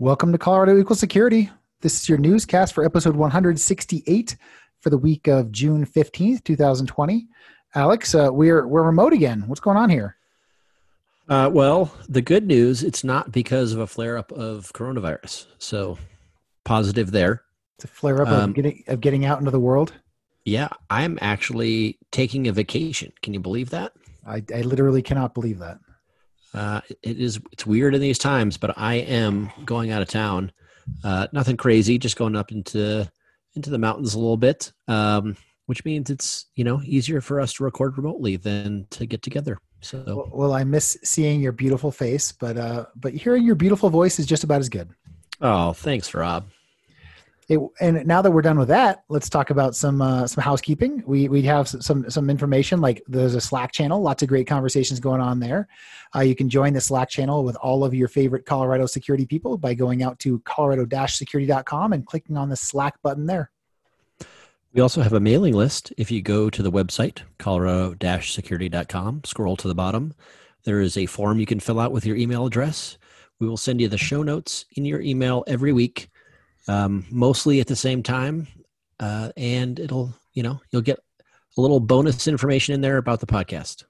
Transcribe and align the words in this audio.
Welcome 0.00 0.32
to 0.32 0.38
Colorado 0.38 0.78
Equal 0.78 0.96
Security. 0.96 1.50
This 1.82 2.00
is 2.00 2.08
your 2.08 2.16
newscast 2.16 2.72
for 2.72 2.86
episode 2.86 3.16
168 3.16 4.34
for 4.80 4.88
the 4.88 4.96
week 4.96 5.26
of 5.26 5.52
June 5.52 5.84
15th, 5.84 6.42
2020. 6.42 7.28
Alex, 7.74 8.14
uh, 8.14 8.30
we're 8.32 8.66
we're 8.66 8.82
remote 8.82 9.12
again. 9.12 9.44
What's 9.46 9.60
going 9.60 9.76
on 9.76 9.90
here? 9.90 10.16
Uh, 11.28 11.50
well, 11.52 11.92
the 12.08 12.22
good 12.22 12.46
news, 12.46 12.82
it's 12.82 13.04
not 13.04 13.30
because 13.30 13.74
of 13.74 13.80
a 13.80 13.86
flare 13.86 14.16
up 14.16 14.32
of 14.32 14.72
coronavirus. 14.72 15.44
So 15.58 15.98
positive 16.64 17.10
there. 17.10 17.42
It's 17.76 17.84
a 17.84 17.88
flare 17.88 18.22
up 18.22 18.28
Um, 18.28 18.48
of, 18.50 18.56
getting, 18.56 18.82
of 18.86 19.02
getting 19.02 19.26
out 19.26 19.38
into 19.38 19.50
the 19.50 19.60
world. 19.60 19.92
Yeah, 20.46 20.68
I'm 20.88 21.18
actually 21.20 21.98
taking 22.10 22.48
a 22.48 22.52
vacation. 22.52 23.12
Can 23.20 23.34
you 23.34 23.40
believe 23.40 23.68
that? 23.68 23.92
I, 24.26 24.42
I 24.54 24.62
literally 24.62 25.02
cannot 25.02 25.34
believe 25.34 25.58
that. 25.58 25.78
Uh, 26.52 26.80
it 27.02 27.18
is 27.18 27.40
it's 27.52 27.66
weird 27.66 27.94
in 27.94 28.00
these 28.00 28.18
times, 28.18 28.56
but 28.56 28.76
I 28.76 28.94
am 28.94 29.50
going 29.64 29.90
out 29.90 30.02
of 30.02 30.08
town. 30.08 30.52
Uh, 31.04 31.28
nothing 31.32 31.56
crazy, 31.56 31.98
just 31.98 32.16
going 32.16 32.36
up 32.36 32.50
into 32.52 33.10
into 33.54 33.70
the 33.70 33.78
mountains 33.78 34.14
a 34.14 34.18
little 34.18 34.36
bit, 34.36 34.72
um, 34.88 35.36
which 35.66 35.84
means 35.84 36.10
it's 36.10 36.46
you 36.54 36.64
know 36.64 36.80
easier 36.84 37.20
for 37.20 37.40
us 37.40 37.52
to 37.54 37.64
record 37.64 37.96
remotely 37.96 38.36
than 38.36 38.86
to 38.90 39.06
get 39.06 39.22
together. 39.22 39.58
So 39.80 40.02
Well, 40.06 40.30
well, 40.32 40.52
I 40.52 40.64
miss 40.64 40.98
seeing 41.02 41.40
your 41.40 41.52
beautiful 41.52 41.90
face, 41.90 42.32
but 42.32 42.56
uh, 42.56 42.86
but 42.96 43.14
hearing 43.14 43.44
your 43.44 43.54
beautiful 43.54 43.90
voice 43.90 44.18
is 44.18 44.26
just 44.26 44.44
about 44.44 44.60
as 44.60 44.68
good. 44.68 44.90
oh, 45.40 45.72
thanks, 45.72 46.12
Rob. 46.12 46.48
It, 47.50 47.58
and 47.80 48.06
now 48.06 48.22
that 48.22 48.30
we're 48.30 48.42
done 48.42 48.60
with 48.60 48.68
that, 48.68 49.02
let's 49.08 49.28
talk 49.28 49.50
about 49.50 49.74
some 49.74 50.00
uh, 50.00 50.24
some 50.28 50.40
housekeeping. 50.40 51.02
We 51.04 51.28
we 51.28 51.42
have 51.42 51.66
s- 51.66 51.84
some 51.84 52.08
some 52.08 52.30
information 52.30 52.80
like 52.80 53.02
there's 53.08 53.34
a 53.34 53.40
Slack 53.40 53.72
channel, 53.72 54.00
lots 54.00 54.22
of 54.22 54.28
great 54.28 54.46
conversations 54.46 55.00
going 55.00 55.20
on 55.20 55.40
there. 55.40 55.66
Uh, 56.14 56.20
you 56.20 56.36
can 56.36 56.48
join 56.48 56.74
the 56.74 56.80
Slack 56.80 57.08
channel 57.10 57.42
with 57.42 57.56
all 57.56 57.82
of 57.82 57.92
your 57.92 58.06
favorite 58.06 58.46
Colorado 58.46 58.86
security 58.86 59.26
people 59.26 59.58
by 59.58 59.74
going 59.74 60.00
out 60.00 60.16
to 60.20 60.38
colorado-security.com 60.44 61.92
and 61.92 62.06
clicking 62.06 62.36
on 62.36 62.48
the 62.48 62.56
Slack 62.56 63.02
button 63.02 63.26
there. 63.26 63.50
We 64.72 64.80
also 64.80 65.02
have 65.02 65.12
a 65.12 65.18
mailing 65.18 65.54
list. 65.54 65.92
If 65.98 66.12
you 66.12 66.22
go 66.22 66.50
to 66.50 66.62
the 66.62 66.70
website, 66.70 67.22
colorado-security.com, 67.38 69.22
scroll 69.24 69.56
to 69.56 69.66
the 69.66 69.74
bottom, 69.74 70.14
there 70.62 70.80
is 70.80 70.96
a 70.96 71.06
form 71.06 71.40
you 71.40 71.46
can 71.46 71.58
fill 71.58 71.80
out 71.80 71.90
with 71.90 72.06
your 72.06 72.14
email 72.16 72.46
address. 72.46 72.96
We 73.40 73.48
will 73.48 73.56
send 73.56 73.80
you 73.80 73.88
the 73.88 73.98
show 73.98 74.22
notes 74.22 74.66
in 74.76 74.84
your 74.84 75.00
email 75.00 75.42
every 75.48 75.72
week, 75.72 76.10
um, 76.70 77.04
mostly 77.10 77.60
at 77.60 77.66
the 77.66 77.76
same 77.76 78.02
time. 78.02 78.46
Uh, 79.00 79.30
and 79.36 79.80
it'll, 79.80 80.14
you 80.34 80.42
know, 80.42 80.60
you'll 80.70 80.82
get 80.82 80.98
a 81.56 81.60
little 81.60 81.80
bonus 81.80 82.28
information 82.28 82.74
in 82.74 82.80
there 82.80 82.98
about 82.98 83.20
the 83.20 83.26
podcast. 83.26 83.84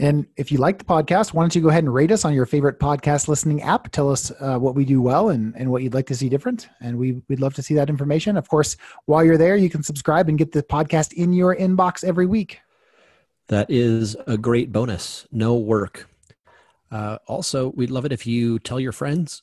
And 0.00 0.26
if 0.36 0.52
you 0.52 0.58
like 0.58 0.78
the 0.78 0.84
podcast, 0.84 1.34
why 1.34 1.42
don't 1.42 1.54
you 1.54 1.60
go 1.60 1.70
ahead 1.70 1.82
and 1.82 1.92
rate 1.92 2.12
us 2.12 2.24
on 2.24 2.32
your 2.32 2.46
favorite 2.46 2.78
podcast 2.78 3.26
listening 3.26 3.62
app? 3.62 3.90
Tell 3.90 4.10
us 4.10 4.30
uh, 4.40 4.56
what 4.58 4.76
we 4.76 4.84
do 4.84 5.02
well 5.02 5.28
and, 5.28 5.54
and 5.56 5.70
what 5.70 5.82
you'd 5.82 5.94
like 5.94 6.06
to 6.06 6.14
see 6.14 6.28
different. 6.28 6.68
And 6.80 6.98
we, 6.98 7.20
we'd 7.28 7.40
love 7.40 7.54
to 7.54 7.62
see 7.62 7.74
that 7.74 7.90
information. 7.90 8.36
Of 8.36 8.48
course, 8.48 8.76
while 9.06 9.24
you're 9.24 9.36
there, 9.36 9.56
you 9.56 9.68
can 9.68 9.82
subscribe 9.82 10.28
and 10.28 10.38
get 10.38 10.52
the 10.52 10.62
podcast 10.62 11.12
in 11.14 11.32
your 11.32 11.54
inbox 11.54 12.04
every 12.04 12.26
week. 12.26 12.60
That 13.48 13.70
is 13.70 14.16
a 14.26 14.38
great 14.38 14.72
bonus. 14.72 15.26
No 15.32 15.56
work. 15.56 16.08
Uh, 16.90 17.18
also, 17.26 17.70
we'd 17.70 17.90
love 17.90 18.04
it 18.04 18.12
if 18.12 18.26
you 18.26 18.58
tell 18.60 18.78
your 18.78 18.92
friends, 18.92 19.42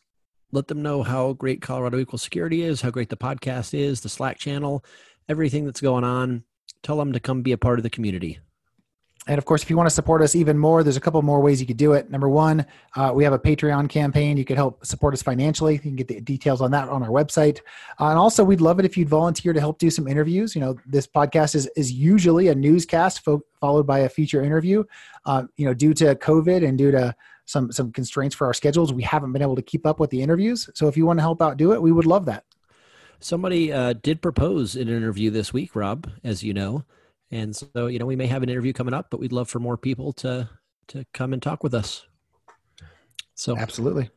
let 0.52 0.68
them 0.68 0.82
know 0.82 1.04
how 1.04 1.34
great 1.34 1.62
Colorado 1.62 2.00
Equal 2.00 2.20
Security 2.20 2.64
is, 2.64 2.82
how 2.82 2.92
great 2.92 3.10
the 3.10 3.18
podcast 3.18 3.78
is, 3.78 4.02
the 4.02 4.10
Slack 4.10 4.38
channel, 4.38 4.84
everything 5.28 5.66
that's 5.66 5.82
going 5.82 6.04
on. 6.04 6.44
Tell 6.84 6.98
them 6.98 7.14
to 7.14 7.20
come 7.20 7.42
be 7.42 7.52
a 7.52 7.58
part 7.58 7.80
of 7.80 7.84
the 7.84 7.90
community. 7.90 8.40
And 9.28 9.40
of 9.40 9.46
course, 9.46 9.64
if 9.64 9.72
you 9.72 9.78
want 9.78 9.88
to 9.88 9.96
support 9.96 10.22
us 10.22 10.36
even 10.36 10.56
more, 10.56 10.84
there's 10.84 10.98
a 10.98 11.02
couple 11.02 11.20
more 11.24 11.42
ways 11.42 11.60
you 11.60 11.66
could 11.66 11.78
do 11.78 11.94
it. 11.94 12.12
Number 12.12 12.30
one, 12.30 12.64
uh, 12.96 13.12
we 13.14 13.24
have 13.24 13.34
a 13.34 13.40
Patreon 13.40 13.90
campaign. 13.90 14.38
You 14.38 14.46
could 14.46 14.58
help 14.58 14.86
support 14.86 15.16
us 15.16 15.24
financially. 15.24 15.74
You 15.74 15.80
can 15.80 15.96
get 15.96 16.08
the 16.08 16.22
details 16.22 16.62
on 16.62 16.70
that 16.72 16.90
on 16.90 17.02
our 17.02 17.10
website. 17.10 17.60
Uh, 18.00 18.10
and 18.10 18.20
also, 18.20 18.44
we'd 18.44 18.62
love 18.62 18.78
it 18.78 18.86
if 18.86 18.96
you'd 18.96 19.10
volunteer 19.10 19.52
to 19.52 19.60
help 19.60 19.80
do 19.80 19.90
some 19.90 20.08
interviews. 20.08 20.54
You 20.54 20.62
know, 20.62 20.76
this 20.86 21.08
podcast 21.08 21.56
is 21.56 21.68
is 21.76 21.92
usually 21.92 22.50
a 22.50 22.56
newscast 22.56 23.26
fo- 23.26 23.42
followed 23.60 23.88
by 23.88 24.00
a 24.00 24.10
feature 24.10 24.44
interview. 24.44 24.84
Uh, 25.26 25.46
you 25.58 25.66
know, 25.66 25.74
due 25.74 25.96
to 25.96 26.14
COVID 26.14 26.68
and 26.68 26.78
due 26.78 26.92
to 26.92 27.16
some 27.46 27.72
some 27.72 27.92
constraints 27.92 28.36
for 28.36 28.48
our 28.48 28.54
schedules, 28.54 28.92
we 28.92 29.04
haven't 29.04 29.32
been 29.32 29.42
able 29.42 29.56
to 29.56 29.62
keep 29.62 29.86
up 29.86 30.00
with 30.00 30.10
the 30.10 30.22
interviews. 30.22 30.70
So 30.74 30.88
if 30.88 30.98
you 30.98 31.06
want 31.06 31.20
to 31.20 31.24
help 31.24 31.42
out 31.42 31.58
do 31.58 31.74
it, 31.74 31.82
we 31.82 31.92
would 31.92 32.06
love 32.06 32.26
that. 32.26 32.44
Somebody 33.20 33.72
uh, 33.72 33.94
did 33.94 34.22
propose 34.22 34.76
an 34.76 34.90
interview 34.90 35.32
this 35.32 35.54
week, 35.54 35.76
Rob, 35.76 36.10
as 36.24 36.44
you 36.44 36.54
know. 36.54 36.84
And 37.32 37.56
so, 37.56 37.88
you 37.88 37.98
know, 37.98 38.06
we 38.06 38.16
may 38.16 38.28
have 38.28 38.44
an 38.44 38.50
interview 38.50 38.74
coming 38.74 38.94
up, 38.94 39.08
but 39.10 39.20
we'd 39.20 39.32
love 39.32 39.50
for 39.50 39.60
more 39.60 39.78
people 39.78 40.14
to 40.14 40.50
to 40.90 41.06
come 41.14 41.34
and 41.34 41.42
talk 41.42 41.64
with 41.64 41.74
us. 41.74 42.06
So 43.34 43.58
Absolutely. 43.58 44.10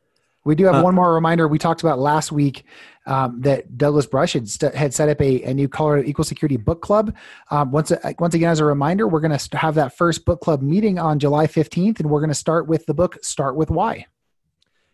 We 0.45 0.55
do 0.55 0.65
have 0.65 0.77
Uh, 0.77 0.83
one 0.83 0.95
more 0.95 1.13
reminder. 1.13 1.49
We 1.49 1.59
talked 1.59 1.83
about 1.83 1.99
last 1.99 2.33
week 2.33 2.65
um, 3.07 3.41
that 3.43 3.77
Douglas 3.77 4.07
Brush 4.07 4.35
had, 4.35 4.49
st- 4.49 4.75
had 4.75 4.95
set 4.95 5.09
up 5.09 5.21
a, 5.21 5.43
a 5.43 5.55
new 5.55 5.69
Colorado 5.69 6.07
Equal 6.09 6.25
Security 6.25 6.57
Book 6.57 6.81
Club. 6.83 7.15
Um, 7.51 7.71
once, 7.71 7.93
once 8.19 8.35
again, 8.35 8.51
as 8.51 8.61
a 8.61 8.65
reminder, 8.65 9.09
we're 9.09 9.21
going 9.21 9.37
to 9.37 9.57
have 9.57 9.75
that 9.75 9.97
first 9.97 10.25
book 10.25 10.41
club 10.41 10.63
meeting 10.63 10.99
on 10.99 11.19
July 11.19 11.47
15th, 11.47 12.01
and 12.01 12.11
we're 12.11 12.21
going 12.21 12.29
to 12.31 12.35
start 12.35 12.67
with 12.67 12.87
the 12.87 12.95
book 12.95 13.19
Start 13.23 13.57
With 13.57 13.71
Why. 13.71 14.07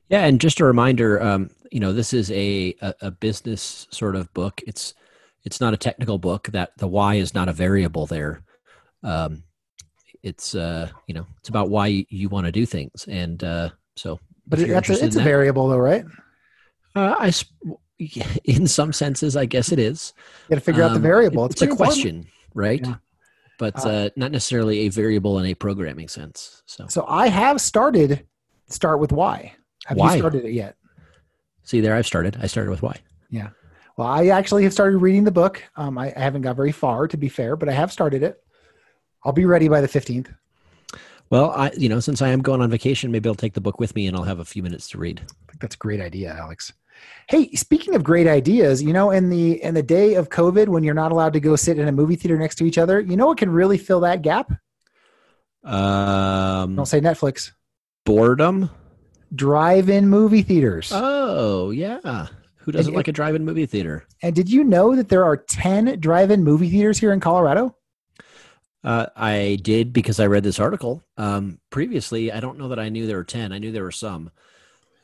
Yeah, 0.09 0.25
and 0.25 0.41
just 0.41 0.60
a 0.60 0.65
reminder, 0.65 1.22
um, 1.22 1.50
you 1.72 1.81
know, 1.81 1.93
this 1.93 2.12
is 2.12 2.31
a, 2.31 2.75
a 2.81 2.94
a 3.00 3.11
business 3.11 3.87
sort 3.91 4.16
of 4.16 4.32
book. 4.34 4.61
It's 4.66 4.94
it's 5.44 5.61
not 5.61 5.72
a 5.72 5.78
technical 5.78 6.19
book. 6.19 6.49
That 6.53 6.76
the 6.76 6.87
why 6.87 7.15
is 7.15 7.34
not 7.34 7.49
a 7.49 7.53
variable 7.53 8.06
there. 8.06 8.43
Um, 9.03 9.44
it's 10.22 10.55
uh, 10.55 10.91
you 11.06 11.15
know, 11.15 11.26
it's 11.38 11.49
about 11.49 11.71
why 11.71 11.87
you, 11.87 12.05
you 12.11 12.28
want 12.28 12.47
to 12.47 12.53
do 12.53 12.66
things, 12.66 13.06
and 13.09 13.43
uh, 13.43 13.71
so. 13.97 14.21
But 14.47 14.60
it, 14.60 14.69
that's 14.69 14.88
a, 14.91 14.93
it's 15.05 15.15
a 15.16 15.19
that- 15.19 15.25
variable, 15.25 15.69
though, 15.69 15.78
right? 15.78 16.05
Uh, 16.97 17.15
I, 17.19 17.32
in 18.44 18.66
some 18.66 18.93
senses, 18.93 19.37
I 19.37 19.47
guess 19.47 19.72
it 19.72 19.78
is. 19.78 20.12
You 20.49 20.50
got 20.50 20.55
to 20.56 20.60
figure 20.60 20.82
out 20.82 20.91
the 20.91 20.97
Um, 20.97 21.03
variable. 21.03 21.44
it- 21.44 21.53
It's, 21.53 21.60
pretty 21.60 21.71
a 21.71 21.72
important. 21.75 21.94
question, 22.03 22.27
right? 22.55 22.81
Yeah. 22.84 22.94
But 23.59 23.84
Uh, 23.84 23.88
uh, 23.88 24.09
not 24.16 24.32
necessarily 24.32 24.81
a 24.81 24.88
variable 24.88 25.38
in 25.38 25.47
a 25.47 25.55
programming 25.55 26.09
sense. 26.09 26.62
So, 26.66 26.87
So 26.88 27.05
I 27.09 27.28
have 27.28 27.60
started 27.60 28.27
Start 28.69 28.99
With 29.00 29.12
Why. 29.12 29.55
Have 29.87 29.97
Why? 29.99 30.15
you 30.15 30.19
started 30.21 30.44
it 30.44 30.53
yet? 30.53 30.76
see 31.62 31.81
there, 31.81 31.94
I've 31.94 32.06
started. 32.06 32.37
I 32.43 32.47
started 32.47 32.71
with 32.71 32.82
why. 32.82 32.97
Yeah. 33.31 33.49
Well, 33.97 34.06
I 34.06 34.26
actually 34.26 34.65
have 34.65 34.72
started 34.75 34.99
reading 34.99 35.25
the 35.25 35.31
book. 35.31 35.62
Um, 35.76 35.97
I, 35.97 36.12
I 36.15 36.21
haven't 36.21 36.43
got 36.43 36.56
very 36.56 36.72
far, 36.72 37.09
to 37.09 37.16
be 37.16 37.31
fair, 37.31 37.56
but 37.56 37.71
I 37.71 37.72
have 37.72 37.91
started 37.91 38.22
it. 38.22 38.43
I'll 39.25 39.32
be 39.32 39.47
ready 39.47 39.69
by 39.69 39.81
the 39.81 39.88
15th. 39.88 40.26
Well, 41.34 41.50
I, 41.50 41.72
you 41.76 41.88
know, 41.88 41.98
since 41.98 42.22
I 42.22 42.28
am 42.28 42.42
going 42.42 42.60
on 42.60 42.70
vacation, 42.70 43.10
maybe 43.10 43.28
I'll 43.28 43.34
take 43.34 43.54
the 43.54 43.60
book 43.60 43.80
with 43.80 43.92
me 43.96 44.06
and 44.06 44.16
I'll 44.16 44.22
have 44.22 44.38
a 44.38 44.44
few 44.44 44.62
minutes 44.62 44.86
to 44.90 44.98
read. 44.98 45.20
I 45.20 45.50
think 45.50 45.60
that's 45.60 45.74
a 45.74 45.78
great 45.78 46.00
idea, 46.00 46.32
Alex. 46.32 46.72
Hey, 47.28 47.50
speaking 47.56 47.96
of 47.96 48.04
great 48.04 48.28
ideas, 48.28 48.80
you 48.80 48.92
know, 48.92 49.10
in 49.10 49.30
the 49.30 49.60
in 49.60 49.74
the 49.74 49.82
day 49.82 50.14
of 50.14 50.28
COVID, 50.28 50.68
when 50.68 50.84
you're 50.84 50.94
not 50.94 51.10
allowed 51.10 51.32
to 51.32 51.40
go 51.40 51.56
sit 51.56 51.76
in 51.76 51.88
a 51.88 51.92
movie 51.92 52.14
theater 52.14 52.38
next 52.38 52.54
to 52.58 52.64
each 52.64 52.78
other, 52.78 53.00
you 53.00 53.16
know 53.16 53.26
what 53.26 53.38
can 53.38 53.50
really 53.50 53.78
fill 53.78 53.98
that 54.00 54.22
gap? 54.22 54.52
Um, 55.64 56.76
Don't 56.76 56.86
say 56.86 57.00
Netflix. 57.00 57.50
boredom. 58.04 58.70
Drive-in 59.34 60.08
movie 60.08 60.42
theaters. 60.42 60.92
Oh 60.94 61.72
yeah, 61.72 62.28
who 62.58 62.70
doesn't 62.70 62.90
And- 62.90 62.96
like 62.96 63.08
a 63.08 63.12
drive-in 63.12 63.44
movie 63.44 63.66
theater? 63.66 64.04
and 64.22 64.36
did 64.36 64.48
you 64.48 64.62
know 64.62 64.94
that 64.94 65.08
there 65.08 65.24
are 65.24 65.36
10 65.36 65.98
drive-in 65.98 66.44
movie 66.44 66.70
theaters 66.70 66.98
here 66.98 67.12
in 67.12 67.18
Colorado? 67.18 67.74
Uh, 68.84 69.06
I 69.16 69.58
did 69.62 69.92
because 69.92 70.20
I 70.20 70.26
read 70.26 70.42
this 70.42 70.60
article. 70.60 71.02
Um, 71.16 71.58
previously, 71.70 72.30
I 72.30 72.40
don't 72.40 72.58
know 72.58 72.68
that 72.68 72.78
I 72.78 72.90
knew 72.90 73.06
there 73.06 73.16
were 73.16 73.24
ten. 73.24 73.52
I 73.52 73.58
knew 73.58 73.72
there 73.72 73.82
were 73.82 73.90
some, 73.90 74.30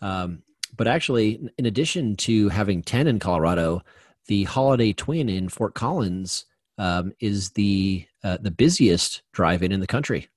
um, 0.02 0.42
but 0.76 0.86
actually, 0.86 1.48
in 1.58 1.66
addition 1.66 2.16
to 2.16 2.48
having 2.50 2.82
ten 2.82 3.06
in 3.06 3.18
Colorado, 3.18 3.82
the 4.26 4.44
Holiday 4.44 4.92
Twin 4.92 5.28
in 5.28 5.48
Fort 5.48 5.74
Collins 5.74 6.44
um, 6.78 7.12
is 7.20 7.50
the 7.52 8.06
uh, 8.22 8.36
the 8.40 8.50
busiest 8.50 9.22
drive-in 9.32 9.72
in 9.72 9.80
the 9.80 9.86
country. 9.86 10.28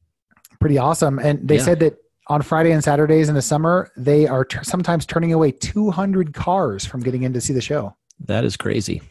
Pretty 0.60 0.78
awesome. 0.78 1.20
And 1.20 1.46
they 1.48 1.58
Yeah. 1.58 1.64
said 1.64 1.80
that 1.82 1.98
on 2.28 2.42
Friday 2.42 2.72
and 2.72 2.82
Saturdays 2.82 3.28
in 3.28 3.36
the 3.36 3.42
summer, 3.42 3.92
they 3.98 4.26
are 4.28 4.46
t- 4.46 4.58
sometimes 4.64 5.06
turning 5.06 5.34
away 5.34 5.52
200 5.52 6.34
cars 6.34 6.86
from 6.86 7.02
getting 7.02 7.24
in 7.24 7.34
to 7.34 7.42
see 7.42 7.52
the 7.52 7.60
show. 7.62 7.94
That 8.22 8.46
is 8.46 8.56
crazy. 8.56 9.02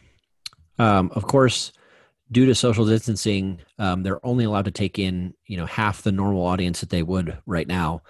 Um, 0.79 1.11
of 1.13 1.27
course, 1.27 1.71
due 2.33 2.45
to 2.45 2.55
social 2.55 2.85
distancing, 2.85 3.59
um, 3.79 4.03
they're 4.03 4.25
only 4.25 4.43
allowed 4.43 4.65
to 4.65 4.71
take 4.71 4.99
in 4.99 5.33
you 5.45 5.57
know 5.57 5.65
half 5.65 6.01
the 6.01 6.11
normal 6.11 6.45
audience 6.45 6.81
that 6.81 6.89
they 6.89 7.03
would 7.03 7.37
right 7.45 7.67
now. 7.67 8.01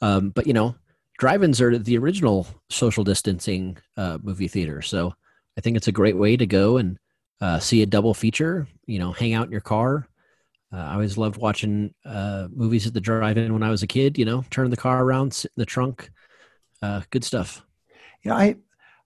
Um, 0.00 0.30
but 0.30 0.46
you 0.46 0.52
know, 0.52 0.74
drive-ins 1.18 1.60
are 1.60 1.78
the 1.78 1.98
original 1.98 2.46
social 2.70 3.04
distancing 3.04 3.78
uh, 3.96 4.18
movie 4.22 4.48
theater, 4.48 4.82
so 4.82 5.14
I 5.56 5.60
think 5.60 5.76
it's 5.76 5.88
a 5.88 5.92
great 5.92 6.16
way 6.16 6.36
to 6.36 6.46
go 6.46 6.78
and 6.78 6.98
uh, 7.40 7.58
see 7.58 7.82
a 7.82 7.86
double 7.86 8.14
feature. 8.14 8.66
You 8.86 8.98
know, 8.98 9.12
hang 9.12 9.34
out 9.34 9.46
in 9.46 9.52
your 9.52 9.60
car. 9.60 10.08
Uh, 10.72 10.78
I 10.78 10.92
always 10.94 11.16
loved 11.16 11.36
watching 11.36 11.94
uh, 12.04 12.48
movies 12.50 12.86
at 12.86 12.94
the 12.94 13.00
drive-in 13.00 13.52
when 13.52 13.62
I 13.62 13.70
was 13.70 13.82
a 13.82 13.86
kid. 13.86 14.18
You 14.18 14.24
know, 14.24 14.44
turn 14.50 14.70
the 14.70 14.76
car 14.76 15.02
around, 15.04 15.32
sit 15.32 15.52
in 15.56 15.60
the 15.60 15.66
trunk. 15.66 16.10
Uh, 16.82 17.02
good 17.10 17.24
stuff. 17.24 17.64
You 18.22 18.30
know, 18.30 18.36
I 18.36 18.56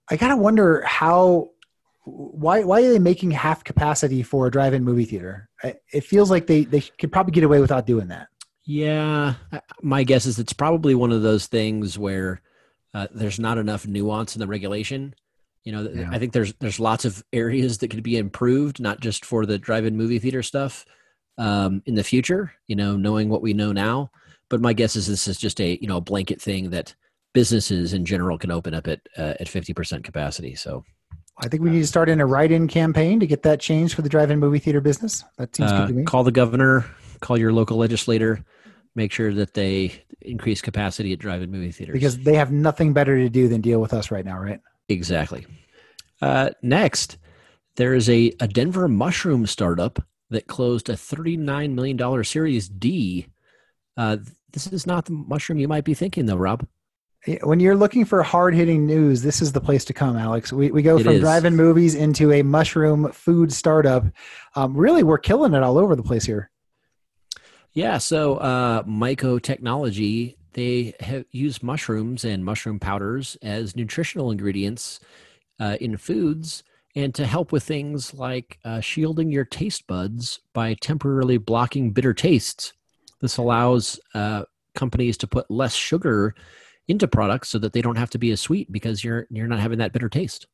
I 0.09 0.17
gotta 0.17 0.37
wonder 0.37 0.83
how 0.85 1.51
why 2.05 2.63
why 2.63 2.83
are 2.83 2.91
they 2.91 2.99
making 2.99 3.31
half 3.31 3.63
capacity 3.63 4.23
for 4.23 4.47
a 4.47 4.51
drive-in 4.51 4.83
movie 4.83 5.05
theater? 5.05 5.49
It 5.63 6.03
feels 6.03 6.29
like 6.29 6.47
they 6.47 6.65
they 6.65 6.81
could 6.81 7.11
probably 7.11 7.31
get 7.31 7.43
away 7.43 7.59
without 7.59 7.85
doing 7.85 8.07
that. 8.09 8.27
Yeah, 8.65 9.35
my 9.81 10.03
guess 10.03 10.25
is 10.25 10.39
it's 10.39 10.53
probably 10.53 10.95
one 10.95 11.11
of 11.11 11.21
those 11.21 11.47
things 11.47 11.97
where 11.97 12.41
uh, 12.93 13.07
there's 13.13 13.39
not 13.39 13.57
enough 13.57 13.85
nuance 13.87 14.35
in 14.35 14.39
the 14.39 14.47
regulation. 14.47 15.15
You 15.63 15.71
know, 15.71 15.89
Yeah. 15.89 16.09
I 16.11 16.19
think 16.19 16.33
there's 16.33 16.53
there's 16.55 16.79
lots 16.79 17.05
of 17.05 17.23
areas 17.31 17.77
that 17.79 17.89
could 17.89 18.03
be 18.03 18.17
improved, 18.17 18.79
not 18.79 18.99
just 18.99 19.25
for 19.25 19.45
the 19.45 19.57
drive-in 19.57 19.97
movie 19.97 20.19
theater 20.19 20.43
stuff 20.43 20.85
um, 21.37 21.81
in 21.85 21.95
the 21.95 22.03
future. 22.03 22.53
You 22.67 22.75
know, 22.75 22.97
knowing 22.97 23.29
what 23.29 23.41
we 23.41 23.53
know 23.53 23.71
now. 23.71 24.11
But 24.49 24.61
my 24.61 24.73
guess 24.73 24.95
is 24.95 25.07
this 25.07 25.27
is 25.27 25.37
just 25.37 25.59
a 25.61 25.77
you 25.81 25.87
know 25.87 25.97
a 25.97 26.01
blanket 26.01 26.41
thing 26.41 26.69
that 26.71 26.95
businesses 27.33 27.93
in 27.93 28.05
general 28.05 28.37
can 28.37 28.51
open 28.51 28.73
up 28.73 28.87
at 28.87 28.99
uh, 29.17 29.33
at 29.39 29.47
50% 29.47 30.03
capacity. 30.03 30.53
So 30.55 30.85
I 31.37 31.47
think 31.47 31.63
we 31.63 31.71
need 31.71 31.81
to 31.81 31.87
start 31.87 32.09
in 32.09 32.21
a 32.21 32.25
write-in 32.25 32.67
campaign 32.67 33.19
to 33.19 33.27
get 33.27 33.43
that 33.43 33.59
changed 33.59 33.95
for 33.95 34.01
the 34.01 34.09
drive-in 34.09 34.39
movie 34.39 34.59
theater 34.59 34.81
business. 34.81 35.23
That 35.37 35.55
seems 35.55 35.71
uh, 35.71 35.79
good 35.81 35.87
to 35.87 35.93
me. 35.93 36.03
call 36.03 36.23
the 36.23 36.31
governor, 36.31 36.85
call 37.21 37.37
your 37.37 37.51
local 37.51 37.77
legislator, 37.77 38.43
make 38.95 39.11
sure 39.11 39.33
that 39.33 39.53
they 39.53 40.03
increase 40.21 40.61
capacity 40.61 41.11
at 41.11 41.19
drive-in 41.19 41.51
movie 41.51 41.71
theaters. 41.71 41.93
Because 41.93 42.19
they 42.19 42.35
have 42.35 42.51
nothing 42.51 42.93
better 42.93 43.17
to 43.17 43.29
do 43.29 43.47
than 43.47 43.61
deal 43.61 43.81
with 43.81 43.93
us 43.93 44.11
right 44.11 44.23
now, 44.23 44.37
right? 44.37 44.59
Exactly. 44.89 45.45
Uh, 46.21 46.51
next, 46.61 47.17
there 47.75 47.93
is 47.93 48.09
a, 48.09 48.31
a 48.39 48.47
Denver 48.47 48.87
mushroom 48.87 49.47
startup 49.47 50.03
that 50.29 50.47
closed 50.47 50.89
a 50.89 50.93
$39 50.93 51.73
million 51.73 52.23
Series 52.23 52.69
D. 52.69 53.27
Uh, 53.97 54.17
this 54.51 54.67
is 54.67 54.85
not 54.85 55.05
the 55.05 55.11
mushroom 55.11 55.59
you 55.59 55.67
might 55.67 55.83
be 55.83 55.93
thinking, 55.93 56.25
though, 56.25 56.37
Rob. 56.37 56.65
When 57.43 57.61
you're 57.61 57.75
looking 57.75 58.03
for 58.03 58.21
hard-hitting 58.21 58.85
news, 58.85 59.21
this 59.21 59.41
is 59.41 59.53
the 59.53 59.61
place 59.61 59.85
to 59.85 59.93
come, 59.93 60.17
Alex. 60.17 60.51
We, 60.51 60.71
we 60.71 60.81
go 60.81 60.97
It 60.97 61.03
from 61.03 61.13
is. 61.13 61.21
drive-in 61.21 61.55
movies 61.55 61.95
into 61.95 62.33
a 62.33 62.41
mushroom 62.41 63.11
food 63.13 63.53
startup. 63.53 64.03
Um, 64.55 64.75
really, 64.75 65.03
we're 65.03 65.19
killing 65.19 65.53
it 65.53 65.63
all 65.63 65.77
over 65.77 65.95
the 65.95 66.03
place 66.03 66.25
here. 66.25 66.49
Yeah, 67.71 67.97
so 67.97 68.35
uh, 68.35 68.83
Myco 68.83 69.41
Technology, 69.41 70.37
they 70.51 70.93
have 70.99 71.23
used 71.31 71.63
mushrooms 71.63 72.25
and 72.25 72.43
mushroom 72.43 72.77
powders 72.77 73.37
as 73.41 73.75
nutritional 73.75 74.29
ingredients 74.29 74.99
uh, 75.61 75.77
in 75.79 75.95
foods 75.95 76.63
and 76.93 77.15
to 77.15 77.25
help 77.25 77.51
with 77.53 77.63
things 77.63 78.13
like 78.13 78.59
uh, 78.65 78.81
shielding 78.81 79.31
your 79.31 79.45
taste 79.45 79.87
buds 79.87 80.41
by 80.53 80.73
temporarily 80.75 81.37
blocking 81.37 81.91
bitter 81.91 82.13
tastes. 82.13 82.73
This 83.21 83.37
allows 83.37 83.97
uh, 84.13 84.43
companies 84.75 85.17
to 85.19 85.27
put 85.27 85.49
less 85.49 85.73
sugar 85.73 86.35
into 86.87 87.07
products 87.07 87.49
so 87.49 87.59
that 87.59 87.73
they 87.73 87.81
don't 87.81 87.97
have 87.97 88.09
to 88.11 88.17
be 88.17 88.31
as 88.31 88.41
sweet 88.41 88.71
because 88.71 89.03
you're 89.03 89.27
you're 89.29 89.47
not 89.47 89.59
having 89.59 89.79
that 89.79 89.93
bitter 89.93 90.09
taste. 90.09 90.47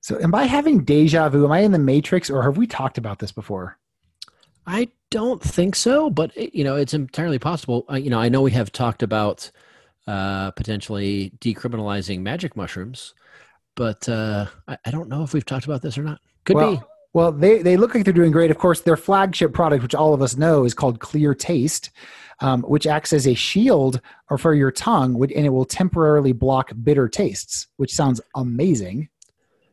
So, 0.00 0.18
am 0.20 0.34
I 0.34 0.44
having 0.44 0.84
deja 0.84 1.28
vu? 1.28 1.44
Am 1.44 1.52
I 1.52 1.60
in 1.60 1.72
the 1.72 1.78
Matrix, 1.78 2.30
or 2.30 2.42
have 2.42 2.56
we 2.56 2.66
talked 2.66 2.98
about 2.98 3.18
this 3.18 3.32
before? 3.32 3.78
I 4.66 4.88
don't 5.10 5.42
think 5.42 5.74
so, 5.74 6.10
but 6.10 6.30
it- 6.36 6.54
you 6.54 6.62
know, 6.62 6.76
it's 6.76 6.94
entirely 6.94 7.38
possible. 7.38 7.84
Uh, 7.90 7.96
you 7.96 8.10
know, 8.10 8.20
I 8.20 8.28
know 8.28 8.42
we 8.42 8.50
have 8.52 8.70
talked 8.70 9.02
about 9.02 9.50
uh, 10.06 10.50
potentially 10.52 11.32
decriminalizing 11.40 12.20
magic 12.20 12.56
mushrooms, 12.56 13.14
but 13.74 14.08
uh, 14.08 14.46
I, 14.66 14.78
I 14.86 14.90
don't 14.90 15.08
know 15.08 15.22
if 15.22 15.34
we've 15.34 15.44
talked 15.44 15.64
about 15.64 15.82
this 15.82 15.98
or 15.98 16.02
not. 16.02 16.20
Could 16.44 16.56
well, 16.56 16.76
be. 16.76 16.82
Well, 17.14 17.32
they, 17.32 17.62
they 17.62 17.76
look 17.76 17.94
like 17.94 18.04
they're 18.04 18.12
doing 18.12 18.30
great. 18.30 18.50
Of 18.50 18.58
course, 18.58 18.82
their 18.82 18.96
flagship 18.96 19.52
product, 19.52 19.82
which 19.82 19.94
all 19.94 20.14
of 20.14 20.22
us 20.22 20.36
know, 20.36 20.64
is 20.64 20.74
called 20.74 21.00
Clear 21.00 21.34
Taste, 21.34 21.90
um, 22.40 22.62
which 22.62 22.86
acts 22.86 23.12
as 23.12 23.26
a 23.26 23.34
shield 23.34 24.00
or 24.30 24.38
for 24.38 24.54
your 24.54 24.70
tongue, 24.70 25.14
and 25.14 25.46
it 25.46 25.50
will 25.50 25.64
temporarily 25.64 26.32
block 26.32 26.72
bitter 26.82 27.08
tastes, 27.08 27.66
which 27.76 27.94
sounds 27.94 28.20
amazing. 28.34 29.08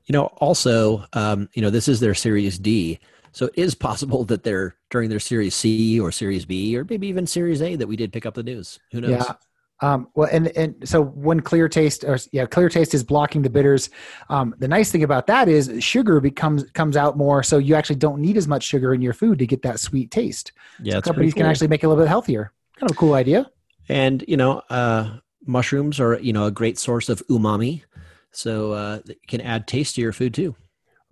You 0.06 0.14
know, 0.14 0.26
also, 0.38 1.06
um, 1.14 1.50
you 1.54 1.62
know, 1.62 1.70
this 1.70 1.88
is 1.88 2.00
their 2.00 2.14
Series 2.14 2.60
D, 2.60 3.00
so 3.32 3.48
it 3.48 3.54
is 3.56 3.76
possible 3.76 4.24
that 4.26 4.44
they're 4.44 4.76
during 4.90 5.10
their 5.10 5.20
Series 5.20 5.56
C 5.56 6.00
or 6.00 6.12
Series 6.12 6.46
B 6.46 6.78
or 6.78 6.86
maybe 6.90 7.08
even 7.08 7.28
Series 7.28 7.62
A 7.62 7.76
that 7.76 7.88
we 7.88 7.96
did 7.96 8.14
pick 8.14 8.26
up 8.26 8.34
the 8.34 8.44
news. 8.44 8.80
Who 8.92 9.02
knows? 9.02 9.12
Yeah. 9.12 9.34
Um, 9.81 10.07
well, 10.16 10.30
and 10.31 10.48
and 10.56 10.88
so 10.88 11.04
when 11.04 11.42
Clear 11.42 11.68
Taste, 11.68 12.04
or 12.06 12.18
yeah, 12.31 12.45
Clear 12.45 12.69
Taste 12.69 12.94
is 12.94 13.04
blocking 13.04 13.42
the 13.42 13.50
bitters. 13.50 13.89
Um, 14.30 14.56
the 14.57 14.68
nice 14.68 14.92
thing 14.92 15.04
about 15.04 15.27
that 15.27 15.50
is 15.50 15.72
sugar 15.83 16.22
becomes 16.22 16.63
comes 16.72 16.95
out 16.95 17.18
more, 17.18 17.44
so 17.44 17.57
you 17.57 17.75
actually 17.75 17.98
don't 17.98 18.22
need 18.22 18.38
as 18.38 18.48
much 18.48 18.63
sugar 18.63 18.94
in 18.94 19.01
your 19.01 19.13
food 19.13 19.39
to 19.39 19.45
get 19.45 19.62
that 19.63 19.80
sweet 19.80 20.12
taste. 20.12 20.54
yeah. 20.81 20.95
So 20.95 21.01
companies 21.01 21.33
can 21.33 21.45
actually 21.45 21.68
make 21.68 21.83
it 21.83 21.88
a 21.88 21.89
little 21.89 22.04
bit 22.04 22.10
healthier. 22.10 22.54
Kind 22.77 22.89
of 22.89 22.95
a 22.95 23.00
cool 23.00 23.13
idea. 23.13 23.50
And 23.89 24.24
you 24.27 24.38
know, 24.38 24.62
uh, 24.69 25.18
mushrooms 25.45 26.00
are 26.00 26.19
you 26.19 26.31
know 26.31 26.45
a 26.45 26.51
great 26.51 26.78
source 26.78 27.10
of 27.10 27.21
umami, 27.28 27.83
so 28.31 28.71
uh, 28.71 29.00
it 29.07 29.28
can 29.28 29.42
add 29.42 29.68
taste 29.68 29.95
to 29.95 30.01
your 30.01 30.13
food 30.13 30.33
too. 30.33 30.56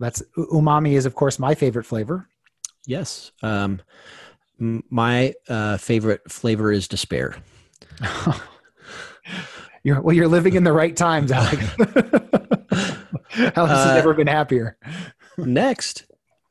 That's 0.00 0.22
umami 0.38 0.92
is 0.92 1.04
of 1.04 1.14
course 1.14 1.38
my 1.38 1.54
favorite 1.54 1.84
flavor. 1.84 2.28
Yes. 2.86 3.32
Um, 3.42 3.82
my 4.58 5.34
uh, 5.48 5.76
favorite 5.76 6.30
flavor 6.30 6.72
is 6.72 6.88
despair. 6.88 7.36
You're 9.84 10.00
well, 10.00 10.14
you're 10.16 10.28
living 10.28 10.54
in 10.54 10.64
the 10.64 10.72
right 10.72 10.96
times, 10.96 11.30
Alex. 11.30 11.62
Alex 13.36 13.72
has 13.72 13.86
Uh, 13.86 13.94
never 13.94 14.14
been 14.14 14.26
happier. 14.26 14.76
Next, 15.36 16.06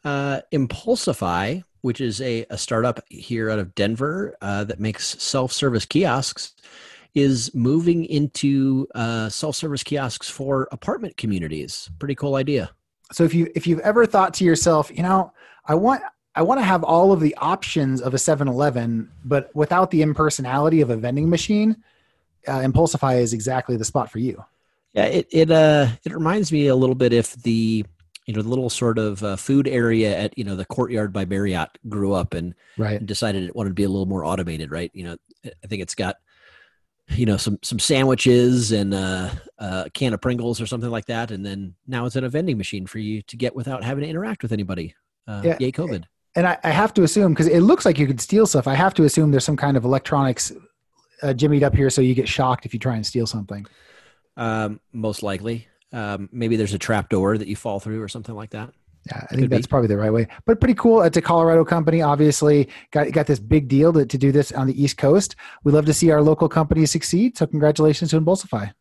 uh, 0.05 0.41
Impulsify, 0.51 1.63
which 1.81 1.99
is 1.99 2.21
a, 2.21 2.45
a 2.49 2.57
startup 2.57 2.99
here 3.09 3.49
out 3.49 3.59
of 3.59 3.73
Denver 3.75 4.35
uh, 4.41 4.63
that 4.65 4.79
makes 4.79 5.21
self 5.21 5.51
service 5.51 5.85
kiosks, 5.85 6.53
is 7.15 7.53
moving 7.55 8.05
into 8.05 8.87
uh, 8.95 9.29
self 9.29 9.55
service 9.55 9.83
kiosks 9.83 10.29
for 10.29 10.67
apartment 10.71 11.17
communities. 11.17 11.89
Pretty 11.99 12.15
cool 12.15 12.35
idea. 12.35 12.69
So 13.11 13.23
if 13.23 13.33
you 13.33 13.51
if 13.55 13.65
you've 13.65 13.79
ever 13.79 14.05
thought 14.05 14.33
to 14.35 14.43
yourself, 14.43 14.91
you 14.95 15.03
know, 15.03 15.31
I 15.65 15.75
want 15.75 16.03
I 16.35 16.41
want 16.41 16.59
to 16.59 16.65
have 16.65 16.83
all 16.83 17.11
of 17.11 17.19
the 17.19 17.35
options 17.35 18.01
of 18.01 18.15
a 18.15 18.17
7-Eleven, 18.17 19.07
but 19.23 19.51
without 19.55 19.91
the 19.91 20.01
impersonality 20.01 20.81
of 20.81 20.89
a 20.89 20.97
vending 20.97 21.29
machine, 21.29 21.77
uh, 22.47 22.59
Impulsify 22.59 23.19
is 23.19 23.33
exactly 23.33 23.77
the 23.77 23.85
spot 23.85 24.11
for 24.11 24.19
you. 24.19 24.43
Yeah, 24.93 25.05
it 25.05 25.27
it 25.31 25.51
uh 25.51 25.87
it 26.05 26.13
reminds 26.13 26.51
me 26.51 26.67
a 26.67 26.75
little 26.75 26.95
bit 26.95 27.13
if 27.13 27.33
the 27.43 27.83
you 28.25 28.33
know 28.33 28.41
the 28.41 28.49
little 28.49 28.69
sort 28.69 28.97
of 28.99 29.23
uh, 29.23 29.35
food 29.35 29.67
area 29.67 30.15
at 30.17 30.37
you 30.37 30.43
know 30.43 30.55
the 30.55 30.65
courtyard 30.65 31.11
by 31.11 31.25
Marriott 31.25 31.69
grew 31.89 32.13
up 32.13 32.33
and 32.33 32.53
Right. 32.77 32.99
and 32.99 33.07
decided 33.07 33.43
it 33.43 33.55
wanted 33.55 33.69
to 33.71 33.75
be 33.75 33.83
a 33.83 33.89
little 33.89 34.05
more 34.05 34.23
automated, 34.23 34.71
right? 34.71 34.91
You 34.93 35.03
know, 35.05 35.17
I 35.45 35.67
think 35.67 35.81
it's 35.81 35.95
got 35.95 36.17
you 37.09 37.25
know 37.25 37.37
some 37.37 37.57
some 37.63 37.79
sandwiches 37.79 38.71
and 38.71 38.93
uh, 38.93 39.29
a 39.57 39.89
can 39.93 40.13
of 40.13 40.21
Pringles 40.21 40.61
or 40.61 40.65
something 40.65 40.89
like 40.91 41.05
that, 41.07 41.31
and 41.31 41.45
then 41.45 41.73
now 41.87 42.05
it's 42.05 42.15
in 42.15 42.23
a 42.23 42.29
vending 42.29 42.57
machine 42.57 42.85
for 42.87 42.99
you 42.99 43.21
to 43.23 43.35
get 43.35 43.55
without 43.55 43.83
having 43.83 44.03
to 44.03 44.09
interact 44.09 44.41
with 44.43 44.51
anybody. 44.51 44.95
Uh, 45.27 45.41
Yeah. 45.43 45.57
Yay, 45.59 45.71
COVID! 45.71 46.03
And 46.35 46.47
I, 46.47 46.57
I 46.63 46.69
have 46.69 46.93
to 46.95 47.03
assume 47.03 47.33
because 47.33 47.47
it 47.47 47.59
looks 47.61 47.85
like 47.85 47.97
you 47.99 48.07
could 48.07 48.21
steal 48.21 48.45
stuff. 48.45 48.67
I 48.67 48.75
have 48.75 48.93
to 48.95 49.03
assume 49.03 49.31
there's 49.31 49.43
some 49.43 49.57
kind 49.57 49.75
of 49.75 49.83
electronics 49.85 50.51
uh, 51.23 51.33
jimmied 51.33 51.63
up 51.63 51.75
here 51.75 51.89
so 51.89 52.01
you 52.01 52.13
get 52.13 52.27
shocked 52.27 52.65
if 52.65 52.73
you 52.73 52.79
try 52.79 52.95
and 52.95 53.05
steal 53.05 53.25
something. 53.25 53.65
Um, 54.37 54.79
most 54.91 55.23
likely, 55.23 55.67
um, 55.91 56.29
maybe 56.31 56.55
there's 56.55 56.73
a 56.73 56.79
trap 56.79 57.09
door 57.09 57.37
that 57.37 57.47
you 57.47 57.55
fall 57.55 57.79
through 57.79 58.01
or 58.01 58.07
something 58.07 58.35
like 58.35 58.51
that. 58.51 58.71
Yeah, 59.07 59.17
I 59.17 59.25
Could 59.27 59.39
think 59.39 59.49
that's 59.51 59.67
be. 59.67 59.69
probably 59.69 59.87
the 59.89 59.97
right 59.97 60.13
way. 60.13 60.27
But 60.45 60.59
pretty 60.61 60.75
cool. 60.75 61.01
It's 61.01 61.17
a 61.17 61.21
Colorado 61.21 61.65
company. 61.65 62.01
Obviously, 62.01 62.69
got 62.91 63.11
got 63.11 63.27
this 63.27 63.39
big 63.39 63.67
deal 63.67 63.91
to, 63.93 64.05
to 64.05 64.17
do 64.17 64.31
this 64.31 64.51
on 64.53 64.67
the 64.67 64.81
East 64.81 64.97
Coast. 64.97 65.35
We 65.63 65.71
love 65.73 65.85
to 65.87 65.93
see 65.93 66.09
our 66.11 66.21
local 66.21 66.47
companies 66.47 66.91
succeed. 66.91 67.37
So 67.37 67.45
congratulations 67.45 68.11
to 68.11 68.21
Impulsify. 68.21 68.71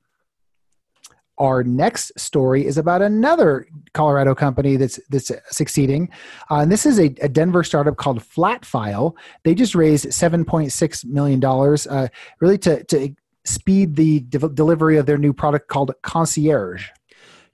Our 1.42 1.64
next 1.64 2.12
story 2.16 2.64
is 2.64 2.78
about 2.78 3.02
another 3.02 3.66
Colorado 3.94 4.32
company 4.34 4.76
that's 4.76 5.00
that's 5.10 5.32
succeeding, 5.50 6.08
uh, 6.50 6.62
and 6.62 6.70
this 6.70 6.86
is 6.86 7.00
a, 7.00 7.06
a 7.20 7.28
Denver 7.28 7.64
startup 7.64 7.96
called 7.96 8.22
Flatfile. 8.22 9.16
They 9.42 9.54
just 9.54 9.74
raised 9.74 10.12
seven 10.14 10.44
point 10.44 10.70
six 10.70 11.04
million 11.04 11.40
dollars, 11.40 11.88
uh, 11.88 12.06
really 12.38 12.58
to 12.58 12.84
to 12.84 13.14
speed 13.44 13.96
the 13.96 14.20
de- 14.20 14.54
delivery 14.54 14.98
of 14.98 15.06
their 15.06 15.18
new 15.18 15.32
product 15.32 15.66
called 15.66 15.90
Concierge. 16.02 16.90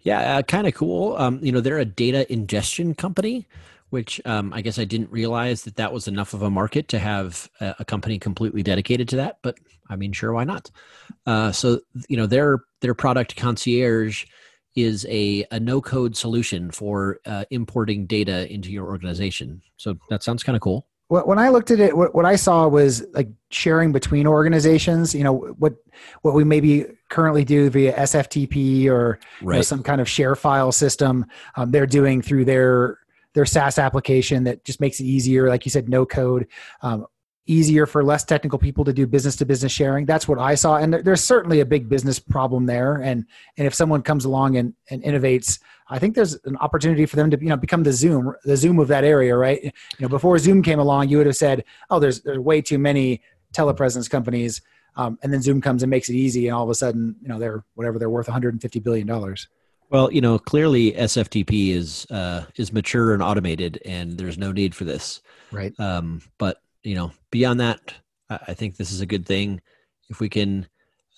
Yeah, 0.01 0.37
uh, 0.37 0.43
kind 0.43 0.67
of 0.67 0.75
cool. 0.75 1.17
Um, 1.17 1.41
you 1.43 1.51
know, 1.51 1.61
they're 1.61 1.79
a 1.79 1.85
data 1.85 2.31
ingestion 2.31 2.95
company, 2.95 3.47
which 3.91 4.21
um, 4.25 4.53
I 4.53 4.61
guess 4.61 4.79
I 4.79 4.85
didn't 4.85 5.11
realize 5.11 5.63
that 5.63 5.77
that 5.77 5.93
was 5.93 6.09
enough 6.09 6.35
of 6.35 6.43
a 6.43 6.51
market 6.51 6.89
to 6.89 6.99
have 6.99 7.49
a, 7.61 7.77
a 7.81 7.85
company 7.85 8.19
completely 8.19 8.63
dedicated 8.63 9.09
to 9.11 9.17
that. 9.17 9.39
But 9.43 9.59
I 9.89 9.97
mean, 9.97 10.13
sure, 10.13 10.33
why 10.33 10.45
not? 10.45 10.71
Uh, 11.27 11.53
so 11.53 11.81
you 12.09 12.17
know, 12.17 12.27
their 12.27 12.61
their 12.81 12.95
product 12.95 13.37
concierge 13.37 14.27
is 14.77 15.07
a, 15.09 15.45
a 15.51 15.59
no 15.59 15.81
code 15.81 16.17
solution 16.17 16.71
for 16.71 17.19
uh, 17.27 17.45
importing 17.51 18.07
data 18.07 18.53
into 18.53 18.71
your 18.71 18.87
organization. 18.87 19.61
So 19.77 19.99
that 20.11 20.23
sounds 20.23 20.43
kind 20.43 20.55
of 20.55 20.63
cool. 20.63 20.87
When 21.09 21.39
I 21.39 21.49
looked 21.49 21.71
at 21.71 21.81
it, 21.81 21.97
what, 21.97 22.15
what 22.15 22.27
I 22.27 22.37
saw 22.37 22.69
was 22.69 23.03
like 23.15 23.31
sharing 23.51 23.93
between 23.93 24.27
organizations. 24.27 25.15
You 25.15 25.25
know 25.25 25.33
what 25.33 25.75
what 26.21 26.35
we 26.35 26.45
maybe 26.45 26.85
currently 27.09 27.47
do 27.47 27.71
via 27.71 27.95
SFTP 27.95 28.89
or 28.89 29.19
you 29.41 29.49
know, 29.49 29.63
some 29.63 29.83
kind 29.83 30.03
of 30.03 30.09
share 30.09 30.37
file 30.37 30.71
system. 30.71 31.25
Um, 31.57 31.71
they're 31.71 31.87
doing 31.87 32.21
through 32.21 32.45
their 32.45 32.99
their 33.35 33.47
SaaS 33.47 33.79
application 33.79 34.45
that 34.45 34.65
just 34.65 34.81
makes 34.81 35.01
it 35.01 35.05
easier, 35.05 35.49
like 35.49 35.65
you 35.65 35.71
said, 35.71 35.89
no 35.89 36.07
code. 36.07 36.47
Um, 36.83 37.07
easier 37.51 37.87
for 37.87 38.05
less 38.05 38.25
technical 38.25 38.59
people 38.59 38.85
to 38.85 38.93
do 38.93 39.07
business 39.07 39.35
to 39.35 39.47
business 39.47 39.73
sharing 39.73 40.05
that's 40.05 40.29
what 40.29 40.39
i 40.39 40.55
saw 40.55 40.77
and 40.77 40.93
there, 40.93 41.03
there's 41.03 41.25
certainly 41.25 41.61
a 41.61 41.65
big 41.65 41.89
business 41.89 42.19
problem 42.19 42.67
there 42.67 42.97
and 42.97 43.25
and 43.57 43.67
if 43.67 43.73
someone 43.73 44.03
comes 44.03 44.27
along 44.27 44.59
and, 44.59 44.75
and 44.91 45.03
innovates 45.03 45.59
i 45.89 45.99
think 45.99 46.15
there's 46.15 46.35
an 46.45 46.59
opportunity 46.59 47.07
for 47.07 47.17
them 47.17 47.31
to 47.31 47.39
you 47.41 47.49
know 47.49 47.57
become 47.57 47.83
the 47.83 47.91
zoom 47.91 48.35
the 48.45 48.55
zoom 48.55 48.79
of 48.79 48.87
that 48.87 49.03
area 49.03 49.35
right 49.35 49.65
you 49.65 49.73
know 49.99 50.09
before 50.09 50.39
zoom 50.39 50.63
came 50.63 50.79
along 50.79 51.09
you 51.09 51.17
would 51.17 51.25
have 51.25 51.37
said 51.37 51.65
oh 51.89 51.99
there's 51.99 52.21
there's 52.21 52.39
way 52.39 52.61
too 52.61 52.79
many 52.79 53.23
telepresence 53.55 54.11
companies 54.11 54.61
um, 54.99 55.17
and 55.23 55.33
then 55.33 55.41
Zoom 55.41 55.61
comes 55.61 55.85
and 55.85 55.91
makes 55.91 56.09
it 56.09 56.17
easy, 56.17 56.49
and 56.49 56.57
all 56.57 56.65
of 56.65 56.71
a 56.71 56.75
sudden, 56.75 57.15
you 57.23 57.29
know, 57.29 57.39
they're 57.39 57.65
whatever 57.75 57.99
they're 58.01 58.11
worth 58.11 58.27
150 58.27 58.81
billion 58.81 59.07
dollars. 59.07 59.49
Well, 59.91 60.13
you 60.13 60.21
know, 60.21 60.39
clearly 60.39 60.93
SFTP 60.93 61.71
is 61.71 62.07
uh, 62.11 62.45
is 62.57 62.73
mature 62.73 63.15
and 63.15 63.23
automated, 63.23 63.81
and 63.85 64.19
there's 64.19 64.39
no 64.39 64.53
need 64.53 64.75
for 64.75 64.85
this. 64.85 65.21
Right. 65.51 65.79
Um, 65.81 66.21
but 66.37 66.61
you 66.83 66.95
know, 66.95 67.13
beyond 67.31 67.61
that, 67.61 67.95
I 68.29 68.55
think 68.55 68.77
this 68.77 68.93
is 68.93 69.01
a 69.01 69.07
good 69.07 69.27
thing. 69.27 69.61
If 70.11 70.21
we 70.21 70.29
can 70.29 70.67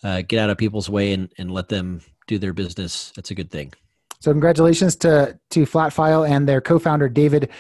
uh, 0.05 0.23
get 0.23 0.39
out 0.39 0.51
of 0.51 0.59
people's 0.59 0.89
way 0.89 1.13
and, 1.13 1.33
and 1.39 1.51
let 1.51 1.69
them 1.69 2.01
do 2.27 2.39
their 2.39 2.53
business, 2.53 3.13
that's 3.15 3.31
a 3.31 3.35
good 3.35 3.51
thing. 3.51 3.73
So, 4.21 4.31
congratulations 4.31 4.97
to 4.97 5.39
to 5.51 5.63
Flatfile 5.65 6.29
and 6.29 6.49
their 6.49 6.61
co-founder 6.61 7.09
David 7.09 7.51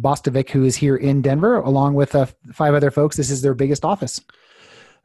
Boskovic, 0.00 0.50
who 0.50 0.64
is 0.64 0.76
here 0.76 0.96
in 0.96 1.22
Denver, 1.22 1.56
along 1.56 1.94
with 1.94 2.14
uh, 2.14 2.26
five 2.52 2.74
other 2.74 2.90
folks. 2.90 3.16
This 3.16 3.30
is 3.30 3.42
their 3.42 3.54
biggest 3.54 3.84
office. 3.84 4.20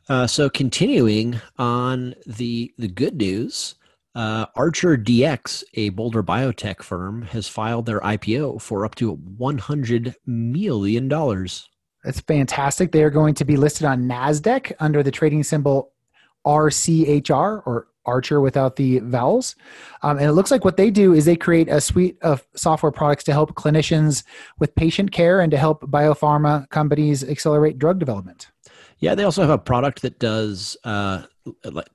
Uh, 0.09 0.25
so, 0.25 0.49
continuing 0.49 1.39
on 1.57 2.15
the 2.25 2.73
the 2.77 2.87
good 2.87 3.15
news, 3.15 3.75
uh, 4.13 4.45
Archer 4.55 4.97
DX, 4.97 5.63
a 5.75 5.89
Boulder 5.89 6.23
biotech 6.23 6.81
firm, 6.83 7.21
has 7.23 7.47
filed 7.47 7.85
their 7.85 7.99
IPO 8.01 8.61
for 8.61 8.85
up 8.85 8.95
to 8.95 9.13
one 9.13 9.57
hundred 9.57 10.15
million 10.25 11.07
dollars. 11.07 11.69
That's 12.03 12.19
fantastic. 12.19 12.91
They 12.91 13.03
are 13.03 13.09
going 13.09 13.35
to 13.35 13.45
be 13.45 13.57
listed 13.57 13.85
on 13.85 14.07
Nasdaq 14.07 14.73
under 14.79 15.03
the 15.03 15.11
trading 15.11 15.43
symbol 15.43 15.93
RCHR 16.45 17.61
or 17.65 17.87
Archer 18.05 18.41
without 18.41 18.75
the 18.75 18.99
vowels. 18.99 19.55
Um, 20.01 20.17
and 20.17 20.25
it 20.25 20.33
looks 20.33 20.49
like 20.49 20.65
what 20.65 20.77
they 20.77 20.89
do 20.89 21.13
is 21.13 21.25
they 21.25 21.35
create 21.35 21.69
a 21.69 21.79
suite 21.79 22.17
of 22.21 22.45
software 22.55 22.91
products 22.91 23.23
to 23.25 23.33
help 23.33 23.53
clinicians 23.53 24.23
with 24.59 24.73
patient 24.75 25.11
care 25.11 25.39
and 25.39 25.51
to 25.51 25.57
help 25.57 25.81
biopharma 25.83 26.67
companies 26.69 27.23
accelerate 27.23 27.77
drug 27.77 27.99
development. 27.99 28.49
Yeah, 28.97 29.15
they 29.15 29.23
also 29.23 29.41
have 29.41 29.51
a 29.51 29.57
product 29.57 30.01
that 30.01 30.19
does 30.19 30.77
uh, 30.83 31.23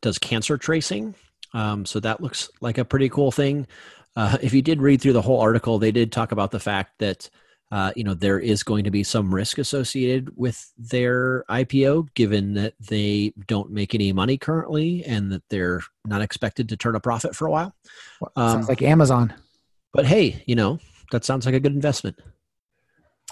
does 0.00 0.18
cancer 0.18 0.56
tracing. 0.58 1.14
Um, 1.57 1.87
so 1.87 2.01
that 2.01 2.21
looks 2.21 2.51
like 2.61 2.77
a 2.77 2.85
pretty 2.85 3.09
cool 3.09 3.33
thing. 3.33 3.67
Uh, 4.15 4.37
if 4.43 4.53
you 4.53 4.61
did 4.61 4.83
read 4.83 5.01
through 5.01 5.15
the 5.15 5.23
whole 5.23 5.41
article, 5.41 5.79
they 5.79 5.91
did 5.91 6.13
talk 6.13 6.31
about 6.31 6.51
the 6.51 6.61
fact 6.61 6.99
that 6.99 7.31
uh, 7.73 7.93
you 7.97 8.05
know 8.05 8.13
there 8.13 8.39
is 8.39 8.63
going 8.63 8.85
to 8.85 8.91
be 8.91 9.03
some 9.03 9.35
risk 9.35 9.57
associated 9.57 10.37
with 10.37 10.71
their 10.77 11.45
IPO, 11.49 12.13
given 12.15 12.53
that 12.55 12.75
they 12.79 13.33
don't 13.47 13.71
make 13.71 13.95
any 13.95 14.13
money 14.13 14.37
currently 14.37 15.03
and 15.05 15.33
that 15.33 15.43
they're 15.49 15.81
not 16.05 16.21
expected 16.21 16.69
to 16.69 16.77
turn 16.77 16.95
a 16.95 17.01
profit 17.01 17.35
for 17.35 17.47
a 17.47 17.51
while. 17.51 17.75
Um, 18.37 18.53
sounds 18.53 18.69
like 18.69 18.83
Amazon. 18.83 19.33
But 19.95 20.05
hey, 20.05 20.43
you 20.47 20.57
know 20.57 20.79
that 21.11 21.25
sounds 21.25 21.47
like 21.47 21.55
a 21.55 21.61
good 21.61 21.73
investment. 21.73 22.17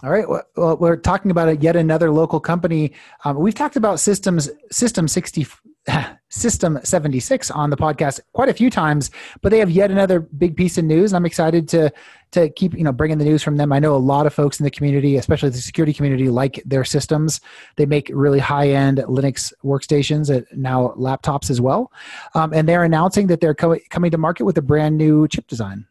All 0.02 0.10
right. 0.10 0.28
Well, 0.28 0.76
we're 0.78 0.96
talking 0.96 1.30
about 1.30 1.62
yet 1.62 1.76
another 1.76 2.10
local 2.10 2.40
company. 2.40 2.92
Um, 3.24 3.36
we've 3.36 3.54
talked 3.54 3.76
about 3.76 4.00
systems 4.00 4.50
System 4.72 5.08
sixty 5.08 5.46
System 6.30 6.80
76 6.82 7.50
on 7.52 7.70
the 7.70 7.76
podcast 7.76 8.20
quite 8.32 8.48
a 8.48 8.54
few 8.54 8.68
times, 8.68 9.10
but 9.40 9.50
they 9.50 9.58
have 9.58 9.70
yet 9.70 9.90
another 9.90 10.20
big 10.20 10.56
piece 10.56 10.76
of 10.78 10.84
news. 10.84 11.12
I'm 11.12 11.26
excited 11.26 11.68
to 11.68 11.92
to 12.32 12.48
keep 12.50 12.74
you 12.74 12.82
know 12.82 12.90
bringing 12.90 13.18
the 13.18 13.24
news 13.24 13.42
from 13.42 13.56
them. 13.56 13.72
I 13.72 13.78
know 13.78 13.94
a 13.94 13.98
lot 13.98 14.26
of 14.26 14.34
folks 14.34 14.58
in 14.58 14.64
the 14.64 14.70
community, 14.70 15.16
especially 15.16 15.50
the 15.50 15.58
security 15.58 15.92
community, 15.92 16.28
like 16.28 16.60
their 16.64 16.84
systems. 16.84 17.40
They 17.76 17.86
make 17.86 18.10
really 18.12 18.40
high 18.40 18.70
end 18.70 18.98
Linux 18.98 19.52
workstations, 19.62 20.28
and 20.34 20.46
now 20.60 20.94
laptops 20.98 21.50
as 21.50 21.60
well. 21.60 21.92
Um, 22.34 22.52
and 22.52 22.68
they're 22.68 22.84
announcing 22.84 23.28
that 23.28 23.40
they're 23.40 23.54
co- 23.54 23.78
coming 23.90 24.10
to 24.10 24.18
market 24.18 24.44
with 24.44 24.58
a 24.58 24.62
brand 24.62 24.98
new 24.98 25.28
chip 25.28 25.46
design. 25.46 25.86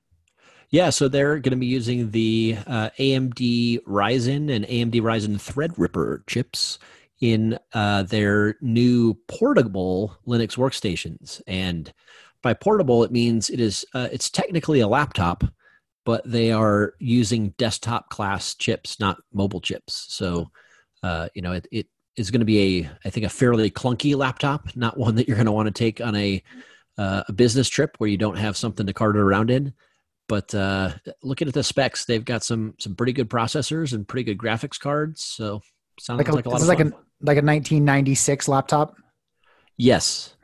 Yeah, 0.69 0.89
so 0.89 1.07
they're 1.07 1.37
going 1.37 1.51
to 1.51 1.57
be 1.57 1.67
using 1.67 2.09
the 2.09 2.57
uh, 2.65 2.89
AMD 2.97 3.83
Ryzen 3.83 4.49
and 4.49 4.65
AMD 4.65 5.01
Ryzen 5.01 5.35
Threadripper 5.35 6.25
chips 6.25 6.79
in 7.23 7.57
uh, 7.71 8.03
their 8.03 8.57
new 8.59 9.13
portable 9.29 10.13
Linux 10.27 10.57
workstations. 10.57 11.41
And 11.47 11.91
by 12.41 12.53
portable, 12.53 13.05
it 13.05 13.13
means 13.13 13.49
it 13.49 13.61
is 13.61 13.85
uh, 13.93 14.09
it's 14.11 14.29
technically 14.29 14.81
a 14.81 14.89
laptop, 14.89 15.45
but 16.03 16.21
they 16.29 16.51
are 16.51 16.95
using 16.99 17.51
desktop 17.51 18.09
class 18.09 18.55
chips, 18.55 18.99
not 18.99 19.19
mobile 19.31 19.61
chips. 19.61 20.07
So, 20.09 20.51
uh, 21.01 21.29
you 21.33 21.41
know, 21.41 21.53
it, 21.53 21.65
it 21.71 21.87
is 22.17 22.29
going 22.29 22.41
to 22.41 22.45
be 22.45 22.81
a 22.81 22.89
I 23.05 23.09
think 23.09 23.25
a 23.25 23.29
fairly 23.29 23.71
clunky 23.71 24.17
laptop, 24.17 24.75
not 24.75 24.97
one 24.97 25.15
that 25.15 25.25
you're 25.25 25.37
going 25.37 25.45
to 25.45 25.53
want 25.53 25.67
to 25.67 25.71
take 25.71 26.01
on 26.01 26.17
a 26.17 26.43
uh, 26.97 27.23
a 27.29 27.31
business 27.31 27.69
trip 27.69 27.95
where 27.99 28.09
you 28.09 28.17
don't 28.17 28.37
have 28.37 28.57
something 28.57 28.85
to 28.85 28.93
cart 28.93 29.15
it 29.15 29.19
around 29.21 29.49
in. 29.49 29.73
But 30.27 30.53
uh, 30.53 30.91
looking 31.21 31.47
at 31.47 31.53
the 31.53 31.63
specs, 31.63 32.03
they've 32.03 32.25
got 32.25 32.43
some 32.43 32.73
some 32.79 32.95
pretty 32.95 33.13
good 33.13 33.29
processors 33.29 33.93
and 33.93 34.05
pretty 34.05 34.25
good 34.25 34.37
graphics 34.37 34.77
cards. 34.77 35.23
So 35.23 35.61
sounds 35.99 36.17
like 36.17 36.27
a, 36.27 36.33
like 36.33 36.45
a 36.45 36.49
lot 36.49 36.61
of 36.61 36.67
like 36.67 36.79
fun. 36.79 36.93
a 36.93 36.95
like 37.21 37.37
a 37.37 37.45
1996 37.45 38.47
laptop? 38.47 38.95
Yes. 39.77 40.35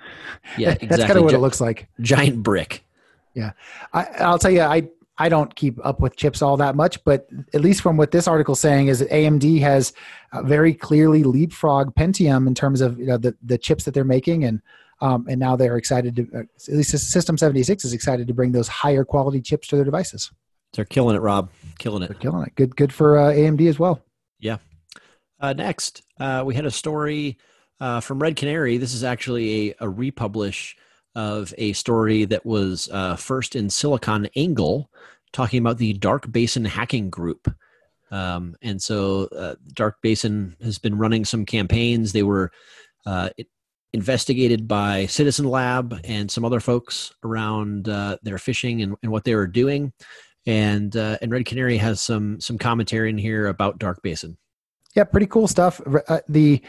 Yeah, 0.57 0.69
exactly. 0.81 0.87
That's 0.87 1.03
kind 1.03 1.17
of 1.17 1.23
what 1.23 1.33
it 1.33 1.39
looks 1.39 1.61
like. 1.61 1.87
Giant 2.01 2.43
brick. 2.43 2.85
Yeah. 3.33 3.51
I, 3.93 4.05
I'll 4.19 4.39
tell 4.39 4.51
you, 4.51 4.61
I, 4.61 4.89
I 5.17 5.29
don't 5.29 5.53
keep 5.55 5.83
up 5.85 5.99
with 5.99 6.15
chips 6.15 6.41
all 6.41 6.57
that 6.57 6.75
much, 6.75 7.03
but 7.03 7.27
at 7.53 7.61
least 7.61 7.81
from 7.81 7.97
what 7.97 8.11
this 8.11 8.27
article 8.27 8.53
is 8.53 8.59
saying 8.59 8.87
is 8.87 8.99
that 8.99 9.09
AMD 9.09 9.59
has 9.59 9.93
very 10.43 10.73
clearly 10.73 11.23
leapfrog 11.23 11.93
Pentium 11.95 12.47
in 12.47 12.55
terms 12.55 12.81
of 12.81 12.97
you 12.97 13.05
know, 13.05 13.17
the, 13.17 13.35
the 13.43 13.57
chips 13.57 13.83
that 13.83 13.93
they're 13.93 14.05
making. 14.05 14.45
And, 14.45 14.61
um, 15.01 15.27
and 15.29 15.39
now 15.39 15.55
they're 15.55 15.77
excited 15.77 16.15
to, 16.15 16.27
uh, 16.35 16.39
at 16.39 16.73
least 16.73 16.97
System 16.97 17.37
76 17.37 17.85
is 17.85 17.93
excited 17.93 18.27
to 18.27 18.33
bring 18.33 18.51
those 18.51 18.67
higher 18.67 19.03
quality 19.03 19.41
chips 19.41 19.67
to 19.69 19.75
their 19.75 19.85
devices. 19.85 20.31
They're 20.73 20.85
killing 20.85 21.15
it, 21.15 21.19
Rob. 21.19 21.49
Killing 21.79 22.03
it. 22.03 22.07
They're 22.07 22.17
killing 22.17 22.45
it. 22.45 22.55
Good, 22.55 22.75
good 22.75 22.93
for 22.93 23.17
uh, 23.17 23.31
AMD 23.31 23.67
as 23.67 23.79
well. 23.79 24.01
Yeah. 24.39 24.57
Uh, 25.39 25.53
next, 25.53 26.03
uh, 26.19 26.43
we 26.45 26.55
had 26.55 26.65
a 26.65 26.71
story 26.71 27.37
uh, 27.79 27.99
from 27.99 28.19
Red 28.19 28.35
Canary. 28.35 28.77
This 28.77 28.93
is 28.93 29.03
actually 29.03 29.71
a, 29.71 29.75
a 29.81 29.89
republish 29.89 30.75
of 31.15 31.53
a 31.57 31.73
story 31.73 32.25
that 32.25 32.45
was 32.45 32.89
uh, 32.91 33.15
first 33.15 33.55
in 33.55 33.69
Silicon 33.69 34.27
Angle, 34.35 34.89
talking 35.31 35.59
about 35.59 35.77
the 35.77 35.93
Dark 35.93 36.31
Basin 36.31 36.65
hacking 36.65 37.09
group. 37.09 37.53
Um, 38.11 38.55
and 38.61 38.81
so, 38.81 39.25
uh, 39.27 39.55
Dark 39.73 40.01
Basin 40.01 40.55
has 40.63 40.79
been 40.79 40.97
running 40.97 41.25
some 41.25 41.45
campaigns. 41.45 42.11
They 42.11 42.23
were 42.23 42.51
uh, 43.05 43.29
investigated 43.93 44.67
by 44.67 45.05
Citizen 45.05 45.45
Lab 45.45 45.99
and 46.03 46.29
some 46.29 46.43
other 46.43 46.59
folks 46.59 47.13
around 47.23 47.85
their 47.85 48.37
phishing 48.37 48.81
and, 48.83 48.95
and, 49.03 49.11
what 49.11 49.25
they 49.25 49.35
were 49.35 49.47
doing. 49.47 49.93
And 50.47 50.95
and 50.95 51.31
Red 51.31 51.45
Canary 51.45 51.77
has 51.77 52.01
some 52.01 52.39
some 52.39 52.57
commentary 52.57 53.09
in 53.09 53.17
here 53.17 53.47
about 53.47 53.77
Dark 53.77 54.01
Basin. 54.01 54.37
Yeah, 54.95 55.03
pretty 55.03 55.27
cool 55.27 55.47
stuff. 55.47 55.81
Uh, 56.07 56.19
the 56.27 56.61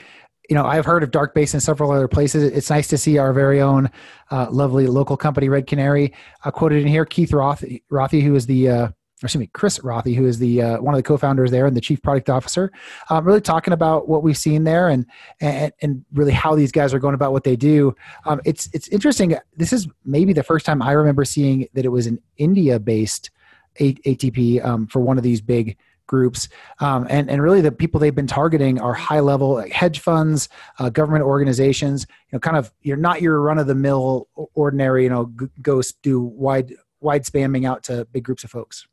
you 0.51 0.55
know, 0.55 0.67
I've 0.67 0.85
heard 0.85 1.05
of 1.05 1.13
Dark 1.13 1.33
Basin 1.33 1.59
in 1.59 1.61
several 1.61 1.93
other 1.93 2.09
places. 2.09 2.43
It's 2.43 2.69
nice 2.71 2.89
to 2.89 2.99
see 2.99 3.19
our 3.19 3.33
very 3.33 3.61
own 3.61 3.89
uh, 4.33 4.49
lovely 4.51 4.89
local 4.89 5.17
company, 5.17 5.49
Red 5.49 5.69
Canary, 5.69 6.13
uh, 6.45 6.51
quoted 6.51 6.83
in 6.83 6.89
here. 6.89 7.05
Keith 7.05 7.33
Roth, 7.33 7.65
Rothy, 7.91 8.21
who 8.21 8.35
is 8.35 8.47
the, 8.47 8.69
uh, 8.69 8.89
excuse 9.23 9.39
me, 9.39 9.49
Chris 9.53 9.79
Rothe, 9.79 10.13
who 10.17 10.27
is 10.27 10.41
the 10.41 10.61
uh, 10.61 10.81
one 10.81 10.93
of 10.93 10.99
the 10.99 11.05
co-founders 11.05 11.53
there 11.53 11.67
and 11.67 11.77
the 11.77 11.81
chief 11.81 12.03
product 12.03 12.29
officer, 12.29 12.73
um, 13.11 13.25
really 13.25 13.41
talking 13.41 13.73
about 13.73 14.09
what 14.09 14.25
we've 14.25 14.37
seen 14.37 14.65
there 14.65 14.89
and, 14.89 15.07
and 15.41 15.73
and 15.83 16.05
really 16.15 16.33
how 16.33 16.57
these 16.57 16.73
guys 16.73 16.93
are 16.93 16.99
going 16.99 17.15
about 17.15 17.31
what 17.31 17.45
they 17.45 17.55
do. 17.55 17.95
Um, 18.27 18.41
it's 18.45 18.69
it's 18.73 18.89
interesting. 18.89 19.37
This 19.57 19.73
is 19.73 19.87
maybe 20.05 20.33
the 20.33 20.43
first 20.43 20.67
time 20.67 20.83
I 20.83 20.93
remember 20.93 21.25
seeing 21.25 21.69
that 21.75 21.85
it 21.85 21.91
was 21.91 22.09
an 22.09 22.19
India-based 22.39 23.31
ATP 23.79 24.65
um, 24.65 24.89
for 24.89 24.99
one 24.99 25.17
of 25.17 25.23
these 25.23 25.41
big 25.41 25.77
groups. 26.11 26.49
Um, 26.81 27.07
and, 27.09 27.31
and 27.31 27.41
really 27.41 27.61
the 27.61 27.71
people 27.71 28.01
they've 28.01 28.13
been 28.13 28.27
targeting 28.27 28.81
are 28.81 28.93
high 28.93 29.21
level 29.21 29.63
hedge 29.71 30.01
funds, 30.01 30.49
uh, 30.81 30.91
government 30.91 31.23
organizations, 31.25 32.05
you 32.11 32.37
know, 32.37 32.41
kind 32.41 32.57
of, 32.57 32.73
you're 32.83 32.97
not 32.97 33.23
your 33.23 33.41
run 33.41 33.59
of 33.59 33.69
the 33.69 33.77
mill 33.77 34.27
ordinary, 34.55 35.05
you 35.05 35.09
know, 35.09 35.33
g- 35.39 35.47
go 35.63 35.81
do 36.03 36.21
wide, 36.21 36.75
wide 37.01 37.25
spamming 37.25 37.65
out 37.65 37.85
to 37.85 38.05
big 38.07 38.25
groups 38.25 38.43
of 38.43 38.51
folks. 38.51 38.89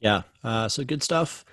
Yeah. 0.00 0.22
Uh, 0.42 0.68
so 0.68 0.82
good 0.82 1.02
stuff. 1.04 1.44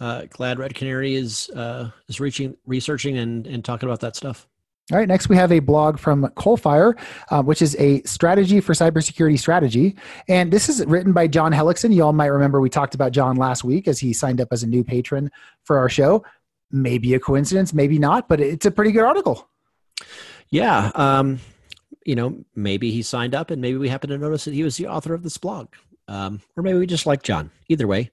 Uh, 0.00 0.22
glad 0.30 0.58
Red 0.58 0.74
Canary 0.74 1.14
is, 1.14 1.50
uh, 1.50 1.90
is 2.08 2.18
reaching, 2.18 2.56
researching 2.66 3.18
and, 3.18 3.46
and 3.46 3.62
talking 3.62 3.86
about 3.86 4.00
that 4.00 4.16
stuff. 4.16 4.48
All 4.92 4.98
right, 4.98 5.08
next 5.08 5.28
we 5.28 5.34
have 5.34 5.50
a 5.50 5.58
blog 5.58 5.98
from 5.98 6.28
Coalfire, 6.36 6.96
uh, 7.30 7.42
which 7.42 7.60
is 7.60 7.74
a 7.80 8.02
strategy 8.04 8.60
for 8.60 8.72
cybersecurity 8.72 9.36
strategy. 9.36 9.96
And 10.28 10.52
this 10.52 10.68
is 10.68 10.86
written 10.86 11.12
by 11.12 11.26
John 11.26 11.52
Hellickson. 11.52 11.92
You 11.92 12.04
all 12.04 12.12
might 12.12 12.26
remember 12.26 12.60
we 12.60 12.70
talked 12.70 12.94
about 12.94 13.10
John 13.10 13.34
last 13.34 13.64
week 13.64 13.88
as 13.88 13.98
he 13.98 14.12
signed 14.12 14.40
up 14.40 14.48
as 14.52 14.62
a 14.62 14.66
new 14.68 14.84
patron 14.84 15.32
for 15.64 15.78
our 15.78 15.88
show. 15.88 16.24
Maybe 16.70 17.14
a 17.14 17.18
coincidence, 17.18 17.74
maybe 17.74 17.98
not, 17.98 18.28
but 18.28 18.40
it's 18.40 18.64
a 18.64 18.70
pretty 18.70 18.92
good 18.92 19.02
article. 19.02 19.48
Yeah. 20.50 20.92
Um, 20.94 21.40
you 22.04 22.14
know, 22.14 22.44
maybe 22.54 22.92
he 22.92 23.02
signed 23.02 23.34
up 23.34 23.50
and 23.50 23.60
maybe 23.60 23.78
we 23.78 23.88
happen 23.88 24.10
to 24.10 24.18
notice 24.18 24.44
that 24.44 24.54
he 24.54 24.62
was 24.62 24.76
the 24.76 24.86
author 24.86 25.14
of 25.14 25.24
this 25.24 25.36
blog. 25.36 25.66
Um, 26.06 26.40
or 26.56 26.62
maybe 26.62 26.78
we 26.78 26.86
just 26.86 27.06
like 27.06 27.24
John. 27.24 27.50
Either 27.68 27.88
way. 27.88 28.12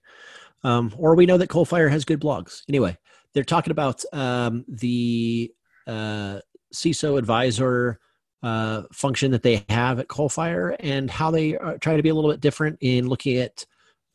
Um, 0.64 0.92
or 0.98 1.14
we 1.14 1.26
know 1.26 1.38
that 1.38 1.50
Coalfire 1.50 1.88
has 1.88 2.04
good 2.04 2.20
blogs. 2.20 2.62
Anyway, 2.68 2.98
they're 3.32 3.44
talking 3.44 3.70
about 3.70 4.02
um, 4.12 4.64
the 4.66 5.52
uh, 5.86 6.40
CISO 6.74 7.18
advisor 7.18 7.98
uh, 8.42 8.82
function 8.92 9.30
that 9.30 9.42
they 9.42 9.64
have 9.70 9.98
at 9.98 10.08
Coalfire 10.08 10.76
and 10.80 11.10
how 11.10 11.30
they 11.30 11.56
uh, 11.56 11.78
try 11.80 11.96
to 11.96 12.02
be 12.02 12.10
a 12.10 12.14
little 12.14 12.30
bit 12.30 12.40
different 12.40 12.76
in 12.82 13.08
looking 13.08 13.38
at 13.38 13.64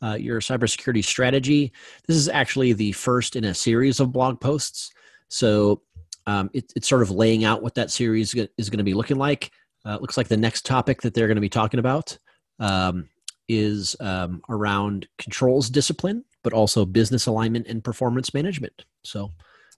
uh, 0.04 0.14
your 0.14 0.40
cybersecurity 0.40 1.04
strategy. 1.04 1.72
This 2.08 2.16
is 2.16 2.30
actually 2.30 2.74
the 2.74 2.92
first 2.92 3.36
in 3.36 3.44
a 3.46 3.54
series 3.54 4.00
of 4.00 4.12
blog 4.12 4.40
posts. 4.40 4.92
So 5.30 5.82
um, 6.28 6.50
it, 6.54 6.72
it's 6.76 6.88
sort 6.88 7.02
of 7.02 7.12
laying 7.12 7.44
out 7.44 7.64
what 7.64 7.76
that 7.76 7.92
series 7.92 8.36
is 8.36 8.70
going 8.70 8.78
to 8.78 8.84
be 8.84 8.94
looking 8.94 9.18
like. 9.18 9.52
Uh, 9.86 9.98
looks 10.00 10.18
like 10.18 10.28
the 10.28 10.38
next 10.38 10.66
topic 10.66 11.02
that 11.02 11.14
they're 11.14 11.28
going 11.28 11.36
to 11.36 11.42
be 11.42 11.50
talking 11.50 11.80
about 11.80 12.18
um, 12.60 13.10
is 13.48 13.96
um, 14.00 14.42
around 14.50 15.08
controls 15.18 15.70
discipline, 15.70 16.24
but 16.44 16.54
also 16.54 16.86
business 16.86 17.26
alignment 17.26 17.66
and 17.68 17.84
performance 17.84 18.34
management. 18.34 18.86
So, 19.04 19.32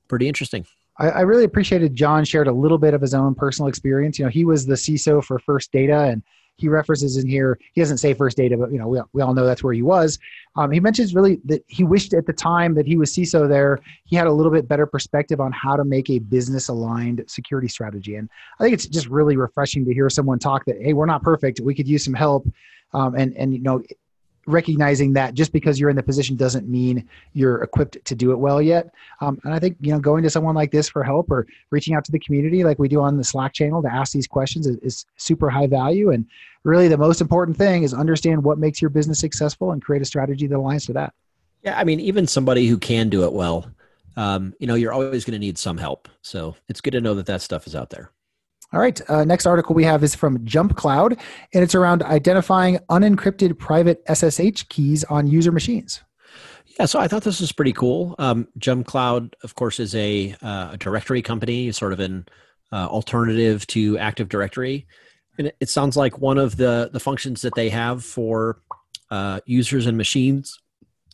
pretty 0.09 0.27
interesting. 0.27 0.65
I, 1.00 1.10
I, 1.10 1.21
really 1.21 1.43
appreciated 1.43 1.95
John 1.95 2.24
shared 2.25 2.48
a 2.48 2.51
little 2.51 2.77
bit 2.77 2.93
of 2.93 3.01
his 3.01 3.13
own 3.13 3.36
personal 3.36 3.69
experience. 3.69 4.19
You 4.19 4.25
know, 4.25 4.31
he 4.31 4.45
was 4.45 4.65
the 4.65 4.75
CISO 4.75 5.24
for 5.24 5.39
First 5.39 5.71
Data, 5.71 6.01
and 6.01 6.21
he 6.57 6.69
references 6.69 7.17
in 7.17 7.27
here. 7.27 7.57
He 7.74 7.81
doesn't 7.81 7.98
say 7.98 8.13
First 8.13 8.38
Data, 8.38 8.57
but 8.57 8.71
you 8.71 8.77
know, 8.77 8.88
we, 8.88 9.01
we 9.13 9.21
all 9.21 9.33
know 9.33 9.45
that's 9.45 9.63
where 9.63 9.74
he 9.74 9.81
was. 9.81 10.19
Um, 10.55 10.71
he 10.71 10.79
mentions 10.79 11.15
really 11.15 11.39
that 11.45 11.63
he 11.67 11.83
wished 11.83 12.13
at 12.13 12.25
the 12.25 12.33
time 12.33 12.75
that 12.75 12.86
he 12.86 12.98
was 12.98 13.13
CISO 13.13 13.50
there, 13.50 13.79
he 14.05 14.15
had 14.15 14.27
a 14.27 14.31
little 14.31 14.51
bit 14.51 14.67
better 14.67 14.86
perspective 14.86 15.39
on 15.39 15.51
how 15.51 15.75
to 15.75 15.83
make 15.83 16.10
a 16.10 16.19
business 16.19 16.67
aligned 16.67 17.24
security 17.27 17.67
strategy. 17.67 18.15
And 18.15 18.29
I 18.60 18.63
think 18.63 18.74
it's 18.74 18.88
just 18.88 19.07
really 19.07 19.38
refreshing 19.38 19.86
to 19.86 19.93
hear 19.93 20.10
someone 20.10 20.39
talk 20.39 20.65
that, 20.65 20.81
hey, 20.81 20.93
we're 20.93 21.05
not 21.05 21.24
perfect. 21.24 21.60
We 21.62 21.74
could 21.74 21.88
use 21.88 22.03
some 22.03 22.13
help. 22.13 22.48
Um, 22.93 23.15
and 23.15 23.36
and 23.38 23.53
you 23.53 23.62
know 23.62 23.81
recognizing 24.45 25.13
that 25.13 25.33
just 25.33 25.51
because 25.53 25.79
you're 25.79 25.89
in 25.89 25.95
the 25.95 26.03
position 26.03 26.36
doesn't 26.36 26.67
mean 26.67 27.07
you're 27.33 27.62
equipped 27.63 28.03
to 28.05 28.15
do 28.15 28.31
it 28.31 28.38
well 28.38 28.62
yet. 28.62 28.93
Um, 29.19 29.39
and 29.43 29.53
I 29.53 29.60
think 29.60 29.77
you 29.79 29.91
know 29.91 30.00
going 30.00 30.24
to 30.24 30.29
someone 30.29 30.55
like 30.55 30.71
this 30.71 30.89
for 30.89 31.03
help 31.03 31.29
or 31.31 31.48
reaching 31.69 31.93
out 31.93 32.05
to 32.05 32.12
the 32.12 32.19
community 32.19 32.63
like 32.63 32.79
we 32.79 32.88
do 32.88 33.01
on 33.01 33.17
the 33.17 33.24
Slack 33.24 33.53
channel 33.53 33.81
to 33.81 33.91
ask 33.91 34.13
these 34.13 34.27
questions 34.27 34.67
is, 34.67 34.77
is 34.77 35.05
super 35.17 35.50
high 35.50 35.67
value. 35.67 36.12
And 36.12 36.25
really, 36.63 36.88
the 36.88 36.98
most 36.98 37.21
important 37.21 37.57
thing 37.57 37.83
is 37.83 37.93
understand 37.93 38.43
what 38.43 38.57
makes 38.57 38.81
your 38.81 38.89
business 38.89 39.19
successful 39.19 39.71
and 39.71 39.81
create 39.81 40.01
a 40.01 40.05
strategy 40.05 40.48
that 40.48 40.55
aligns 40.55 40.86
to 40.88 40.93
that. 40.93 41.13
Yeah, 41.63 41.77
I 41.77 41.83
mean, 41.83 42.00
even 42.00 42.25
somebody 42.25 42.67
who 42.67 42.77
can 42.77 43.10
do 43.10 43.24
it 43.24 43.33
well, 43.33 43.71
um, 44.17 44.53
you 44.60 44.67
know, 44.67 44.75
you're 44.75 44.93
always 44.93 45.25
going 45.25 45.33
to 45.33 45.39
need 45.39 45.57
some 45.57 45.77
help. 45.77 46.10
So 46.21 46.55
it's 46.67 46.81
good 46.81 46.91
to 46.91 47.01
know 47.01 47.13
that 47.15 47.27
that 47.27 47.41
stuff 47.41 47.67
is 47.67 47.75
out 47.75 47.91
there. 47.91 48.12
All 48.74 48.80
right. 48.80 49.01
Uh, 49.10 49.25
next 49.25 49.46
article 49.46 49.75
we 49.75 49.84
have 49.84 50.04
is 50.04 50.16
from 50.16 50.44
Jump 50.46 50.78
Cloud, 50.78 51.18
and 51.54 51.63
it's 51.63 51.75
around 51.75 52.04
identifying 52.04 52.80
unencrypted 52.90 53.60
private 53.60 54.01
SSH 54.08 54.63
keys 54.70 55.04
on 55.06 55.28
user 55.28 55.51
machines. 55.51 56.01
Yeah, 56.80 56.86
so 56.86 57.00
I 57.00 57.10
thought 57.10 57.24
this 57.24 57.42
was 57.42 57.51
pretty 57.51 57.74
cool. 57.74 58.16
Um, 58.18 58.48
Jump 58.58 58.88
Cloud, 58.88 59.36
of 59.44 59.56
course, 59.56 59.80
is 59.80 59.94
a, 59.94 60.36
uh, 60.42 60.70
a 60.72 60.78
directory 60.78 61.22
company, 61.22 61.70
sort 61.74 61.92
of 61.92 62.00
an 62.00 62.25
uh, 62.72 62.88
alternative 62.88 63.68
to 63.68 63.98
Active 63.98 64.30
Directory, 64.30 64.88
and 65.38 65.51
it, 65.60 65.70
sounds 65.70 65.98
like 65.98 66.20
one 66.20 66.38
of 66.38 66.56
the 66.56 66.90
the 66.94 67.00
functions 67.00 67.42
that 67.42 67.56
they 67.56 67.70
have 67.70 68.04
for 68.06 68.62
uh, 69.10 69.42
users 69.46 69.86
and 69.86 69.98
machines, 69.98 70.60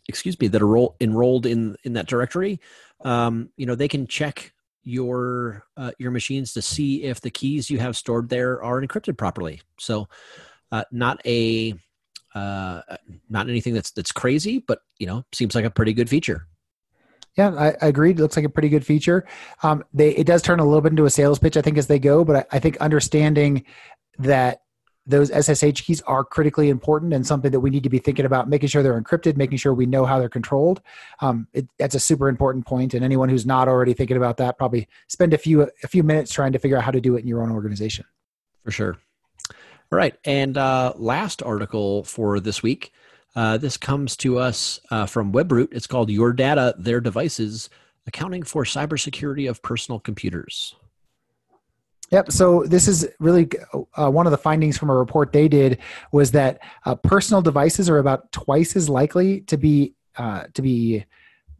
excuse 0.07 0.39
me, 0.39 0.47
that 0.47 0.61
are 0.61 0.87
enrolled 1.01 1.47
in 1.47 1.75
in 1.83 1.93
that 1.93 2.07
directory. 2.07 2.59
Um, 3.03 3.49
you 3.57 3.65
know, 3.65 3.73
they 3.73 3.87
can 3.87 4.05
check 4.05 4.53
your 4.87 5.65
uh, 5.75 5.91
your 5.99 6.11
machines 6.11 6.53
to 6.53 6.61
see 6.61 7.03
if 7.03 7.19
the 7.19 7.29
keys 7.29 7.69
you 7.69 7.77
have 7.77 7.97
stored 7.97 8.29
there 8.29 8.63
are 8.63 8.81
encrypted 8.81 9.17
properly. 9.17 9.61
So, 9.77 10.07
uh, 10.71 10.85
not 10.91 11.19
a 11.25 11.73
uh, 12.33 12.81
not 13.29 13.49
anything 13.49 13.73
that's 13.73 13.91
that's 13.91 14.13
crazy, 14.13 14.63
but 14.65 14.79
you 14.97 15.05
know, 15.05 15.25
seems 15.33 15.55
like 15.55 15.65
a 15.65 15.69
pretty 15.69 15.93
good 15.93 16.09
feature. 16.09 16.47
Yeah, 17.37 17.53
I, 17.55 17.67
I 17.81 17.87
agreed. 17.87 18.17
It 18.17 18.21
looks 18.21 18.37
like 18.37 18.45
a 18.45 18.49
pretty 18.49 18.69
good 18.69 18.85
feature. 18.85 19.27
Um, 19.61 19.83
they 19.93 20.11
it 20.11 20.25
does 20.25 20.41
turn 20.41 20.61
a 20.61 20.65
little 20.65 20.81
bit 20.81 20.93
into 20.93 21.05
a 21.05 21.09
sales 21.09 21.37
pitch, 21.37 21.57
I 21.57 21.61
think, 21.61 21.77
as 21.77 21.87
they 21.87 21.99
go. 21.99 22.23
But 22.23 22.35
I, 22.37 22.55
I 22.55 22.59
think 22.59 22.77
understanding 22.77 23.65
that 24.19 24.61
those 25.07 25.29
SSH 25.29 25.81
keys 25.81 26.01
are 26.01 26.23
critically 26.23 26.69
important 26.69 27.13
and 27.13 27.25
something 27.25 27.51
that 27.51 27.61
we 27.61 27.69
need 27.69 27.83
to 27.83 27.89
be 27.89 27.97
thinking 27.97 28.25
about, 28.25 28.49
making 28.49 28.67
sure 28.67 28.83
they're 28.83 29.01
encrypted, 29.01 29.37
making 29.37 29.57
sure 29.57 29.73
we 29.73 29.85
know 29.85 30.05
how 30.05 30.19
they're 30.19 30.27
controlled. 30.27 30.81
Um, 31.21 31.47
it, 31.53 31.67
that's 31.79 31.95
a 31.95 31.99
super 31.99 32.27
important 32.27 32.65
point, 32.65 32.93
and 32.93 33.03
anyone 33.03 33.29
who's 33.29 33.45
not 33.45 33.69
already 33.69 33.93
thinking 33.93 34.17
about 34.17 34.37
that 34.37 34.57
probably 34.57 34.87
spend 35.07 35.33
a 35.33 35.37
few 35.37 35.61
a 35.61 35.87
few 35.87 36.03
minutes 36.03 36.33
trying 36.33 36.51
to 36.51 36.59
figure 36.59 36.77
out 36.77 36.83
how 36.83 36.91
to 36.91 37.01
do 37.01 37.15
it 37.15 37.21
in 37.21 37.27
your 37.27 37.41
own 37.41 37.51
organization. 37.51 38.05
For 38.63 38.71
sure. 38.71 38.97
All 39.89 39.97
right, 39.97 40.15
and 40.25 40.57
uh, 40.57 40.93
last 40.97 41.41
article 41.41 42.03
for 42.03 42.39
this 42.39 42.61
week. 42.61 42.91
Uh, 43.35 43.55
this 43.55 43.77
comes 43.77 44.17
to 44.17 44.39
us 44.39 44.79
uh, 44.89 45.05
from 45.05 45.31
Webroot. 45.31 45.69
It's 45.71 45.87
called 45.87 46.09
"Your 46.09 46.33
Data, 46.33 46.75
Their 46.77 46.99
Devices: 46.99 47.69
Accounting 48.07 48.43
for 48.43 48.65
Cybersecurity 48.65 49.49
of 49.49 49.61
Personal 49.61 49.99
Computers." 49.99 50.75
Yep. 52.11 52.31
So 52.31 52.63
this 52.63 52.87
is 52.87 53.07
really 53.19 53.49
uh, 53.97 54.09
one 54.09 54.25
of 54.27 54.31
the 54.31 54.37
findings 54.37 54.77
from 54.77 54.89
a 54.89 54.95
report 54.95 55.33
they 55.33 55.47
did 55.47 55.79
was 56.11 56.31
that 56.31 56.59
uh, 56.85 56.95
personal 56.95 57.41
devices 57.41 57.89
are 57.89 57.97
about 57.97 58.31
twice 58.31 58.75
as 58.75 58.87
likely 58.87 59.41
to 59.41 59.57
be 59.57 59.93
uh, 60.15 60.45
to 60.53 60.61
be 60.61 61.05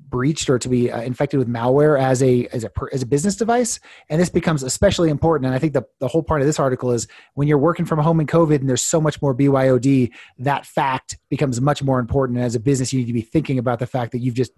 breached 0.10 0.50
or 0.50 0.58
to 0.58 0.70
be 0.70 0.90
uh, 0.90 1.02
infected 1.02 1.38
with 1.38 1.50
malware 1.50 2.02
as 2.02 2.24
a 2.24 2.48
as 2.48 2.64
a 2.64 2.72
as 2.94 3.02
a 3.02 3.06
business 3.06 3.36
device 3.36 3.80
and 4.10 4.22
this 4.22 4.30
becomes 4.30 4.64
especially 4.64 5.10
important 5.10 5.46
and 5.46 5.54
i 5.54 5.60
think 5.60 5.74
the, 5.74 5.84
the 6.00 6.08
whole 6.08 6.24
part 6.24 6.40
of 6.40 6.48
this 6.48 6.60
article 6.60 6.92
is 6.92 7.08
when 7.34 7.46
you're 7.48 7.58
working 7.58 7.86
from 7.86 8.00
home 8.00 8.22
in 8.22 8.26
covid 8.26 8.60
and 8.60 8.70
there's 8.70 8.82
so 8.82 9.02
much 9.02 9.22
more 9.22 9.36
byod 9.36 10.10
that 10.40 10.66
fact 10.66 11.18
becomes 11.30 11.60
much 11.60 11.84
more 11.84 12.00
important 12.00 12.38
and 12.38 12.46
as 12.46 12.56
a 12.56 12.60
business 12.60 12.94
you 12.94 13.00
need 13.00 13.08
to 13.08 13.14
be 13.14 13.22
thinking 13.22 13.60
about 13.60 13.80
the 13.80 13.88
fact 13.88 14.14
that 14.14 14.20
you've 14.20 14.36
just 14.36 14.54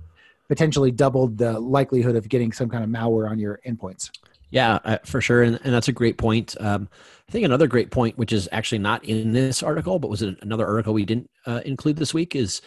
potentially 0.47 0.91
doubled 0.91 1.37
the 1.37 1.59
likelihood 1.59 2.15
of 2.15 2.29
getting 2.29 2.51
some 2.51 2.69
kind 2.69 2.83
of 2.83 2.89
malware 2.89 3.29
on 3.29 3.39
your 3.39 3.59
endpoints 3.67 4.11
yeah, 4.51 4.79
uh, 4.83 4.97
for 5.05 5.21
sure, 5.21 5.43
and, 5.43 5.59
and 5.63 5.73
that's 5.73 5.87
a 5.87 5.93
great 5.93 6.17
point. 6.17 6.55
Um, 6.59 6.89
I 7.27 7.31
think 7.31 7.45
another 7.45 7.67
great 7.67 7.91
point, 7.91 8.17
which 8.17 8.33
is 8.33 8.49
actually 8.51 8.79
not 8.79 9.03
in 9.05 9.31
this 9.31 9.61
article, 9.61 9.99
but 9.99 10.09
was 10.09 10.23
another 10.23 10.65
article 10.65 10.93
we 10.93 11.05
didn't 11.05 11.29
uh, 11.45 11.61
include 11.65 11.97
this 11.97 12.13
week, 12.13 12.35
is 12.35 12.61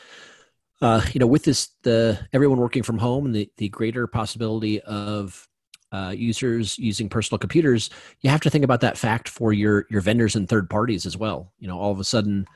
uh, 0.80 1.02
you 1.12 1.18
know 1.18 1.26
with 1.26 1.44
this 1.44 1.70
the 1.82 2.18
everyone 2.32 2.58
working 2.58 2.82
from 2.82 2.98
home 2.98 3.26
and 3.26 3.34
the 3.34 3.50
the 3.56 3.68
greater 3.68 4.06
possibility 4.06 4.80
of 4.82 5.48
uh, 5.90 6.14
users 6.16 6.78
using 6.78 7.08
personal 7.08 7.38
computers, 7.38 7.90
you 8.20 8.30
have 8.30 8.40
to 8.40 8.50
think 8.50 8.64
about 8.64 8.80
that 8.80 8.96
fact 8.96 9.28
for 9.28 9.52
your 9.52 9.86
your 9.90 10.00
vendors 10.00 10.36
and 10.36 10.48
third 10.48 10.70
parties 10.70 11.04
as 11.04 11.16
well. 11.16 11.52
You 11.58 11.66
know, 11.66 11.78
all 11.78 11.90
of 11.90 11.98
a 11.98 12.04
sudden, 12.04 12.46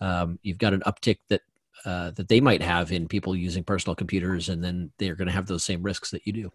um, 0.00 0.38
you've 0.42 0.58
got 0.58 0.72
an 0.72 0.82
uptick 0.86 1.18
that 1.28 1.42
uh, 1.84 2.12
that 2.12 2.28
they 2.28 2.40
might 2.40 2.62
have 2.62 2.92
in 2.92 3.08
people 3.08 3.36
using 3.36 3.62
personal 3.62 3.94
computers, 3.94 4.48
and 4.48 4.64
then 4.64 4.90
they're 4.98 5.16
going 5.16 5.28
to 5.28 5.34
have 5.34 5.46
those 5.46 5.64
same 5.64 5.82
risks 5.82 6.10
that 6.12 6.26
you 6.26 6.32
do 6.32 6.50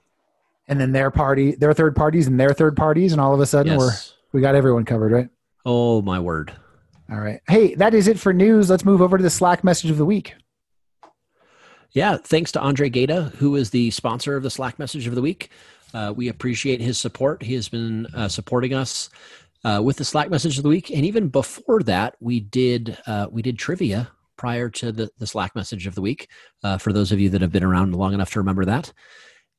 and 0.67 0.80
then 0.80 0.91
their 0.91 1.12
party, 1.12 1.56
their 1.56 1.73
third 1.73 1.95
parties, 1.95 2.28
and 2.28 2.39
their 2.39 2.54
third 2.54 2.75
parties, 2.75 3.12
and 3.12 3.21
all 3.21 3.34
of 3.34 3.39
a 3.39 3.45
sudden 3.45 3.73
yes. 3.73 3.80
we're 3.80 4.39
we 4.39 4.41
got 4.41 4.56
everyone 4.56 4.86
covered, 4.86 5.12
right? 5.12 5.30
Oh 5.65 6.01
my 6.01 6.19
word! 6.19 6.51
All 7.10 7.19
right, 7.19 7.39
hey, 7.47 7.75
that 7.75 7.93
is 7.93 8.08
it 8.08 8.19
for 8.19 8.34
news. 8.34 8.69
Let's 8.69 8.86
move 8.86 9.01
over 9.01 9.17
to 9.17 9.23
the 9.23 9.30
Slack 9.30 9.63
message 9.63 9.91
of 9.91 9.97
the 9.97 10.06
week. 10.06 10.36
Yeah, 11.91 12.17
thanks 12.17 12.51
to 12.54 12.60
Andre 12.60 12.89
Gata, 12.89 13.32
who 13.38 13.56
is 13.56 13.69
the 13.69 13.89
sponsor 13.91 14.36
of 14.36 14.43
the 14.43 14.49
Slack 14.49 14.78
message 14.80 15.08
of 15.08 15.15
the 15.15 15.21
week. 15.21 15.49
Uh, 15.93 16.13
we 16.13 16.28
appreciate 16.28 16.82
his 16.82 16.99
support. 16.99 17.41
He 17.41 17.54
has 17.54 17.69
been 17.69 18.06
uh, 18.08 18.28
supporting 18.28 18.73
us 18.73 19.10
uh, 19.63 19.82
with 19.82 19.95
the 19.95 20.04
Slack 20.04 20.30
message 20.30 20.58
of 20.58 20.63
the 20.63 20.69
week, 20.69 20.91
and 20.91 21.06
even 21.06 21.30
before 21.30 21.82
that, 21.84 22.15
we 22.19 22.41
did 22.41 22.97
uh, 23.08 23.28
we 23.32 23.41
did 23.41 23.58
trivia 23.58 24.12
prior 24.36 24.69
to 24.69 24.91
the, 24.91 25.10
the 25.19 25.28
Slack 25.28 25.56
message 25.56 25.88
of 25.88 25.95
the 25.95 26.01
week. 26.01 26.30
Uh, 26.63 26.78
for 26.78 26.91
those 26.91 27.13
of 27.13 27.19
you 27.21 27.30
that 27.30 27.41
have 27.41 27.54
been 27.54 27.63
around 27.63 27.95
long 27.95 28.13
enough 28.13 28.32
to 28.32 28.39
remember 28.39 28.65
that, 28.65 28.91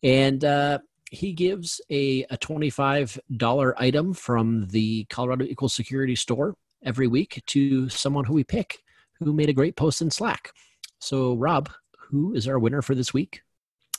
and 0.02 0.44
uh, 0.44 0.78
he 1.10 1.32
gives 1.32 1.80
a, 1.90 2.24
a 2.24 2.36
$25 2.38 3.74
item 3.76 4.12
from 4.12 4.66
the 4.68 5.04
Colorado 5.04 5.44
Equal 5.44 5.68
Security 5.68 6.16
store 6.16 6.56
every 6.84 7.06
week 7.06 7.42
to 7.46 7.88
someone 7.88 8.24
who 8.24 8.34
we 8.34 8.44
pick 8.44 8.78
who 9.18 9.32
made 9.32 9.48
a 9.48 9.54
great 9.54 9.76
post 9.76 10.02
in 10.02 10.10
Slack. 10.10 10.52
So, 10.98 11.34
Rob, 11.34 11.70
who 11.98 12.34
is 12.34 12.46
our 12.48 12.58
winner 12.58 12.82
for 12.82 12.94
this 12.94 13.14
week? 13.14 13.42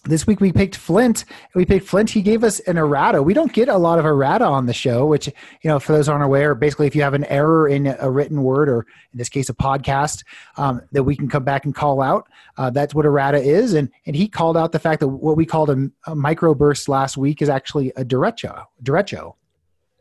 This 0.08 0.26
week 0.26 0.40
we 0.40 0.52
picked 0.52 0.76
Flint. 0.76 1.26
We 1.54 1.66
picked 1.66 1.88
Flint. 1.88 2.10
He 2.10 2.22
gave 2.22 2.44
us 2.44 2.60
an 2.62 2.78
errata. 2.78 3.22
We 3.22 3.34
don't 3.34 3.54
get 3.54 3.70
a 3.70 3.78
lot 3.78 4.00
of 4.00 4.06
errata 4.06 4.46
on 4.46 4.66
the 4.66 4.74
show, 4.74 5.06
which, 5.06 5.28
you 5.28 5.70
know, 5.70 5.80
for 5.80 5.94
those 5.94 6.10
aren't 6.10 6.24
aware, 6.24 6.56
basically 6.56 6.88
if 6.88 6.96
you 6.96 7.02
have 7.02 7.14
an 7.14 7.26
error 7.26 7.68
in 7.68 7.88
a 8.00 8.10
written 8.10 8.44
word 8.44 8.70
or 8.70 8.86
in 9.12 9.18
this 9.18 9.30
case 9.30 9.50
a 9.50 9.54
podcast, 9.54 10.24
um, 10.58 10.82
that 10.92 11.04
we 11.04 11.16
can 11.16 11.30
come 11.30 11.44
back 11.44 11.66
and 11.66 11.76
call 11.76 12.02
out. 12.02 12.28
Uh, 12.58 12.70
that's 12.70 12.96
what 12.96 13.06
errata 13.06 13.40
is. 13.40 13.74
And 13.74 13.90
and 14.06 14.16
he 14.16 14.28
called 14.28 14.58
out 14.58 14.72
the 14.72 14.80
fact 14.80 15.00
that 15.02 15.08
what 15.08 15.38
we 15.38 15.46
called 15.46 15.70
a, 15.70 15.90
a 16.06 16.16
microburst 16.16 16.88
last 16.88 17.18
week 17.18 17.42
is 17.42 17.50
actually 17.50 17.90
a 17.96 18.04
derecho. 18.04 18.66
Derecho. 18.84 19.36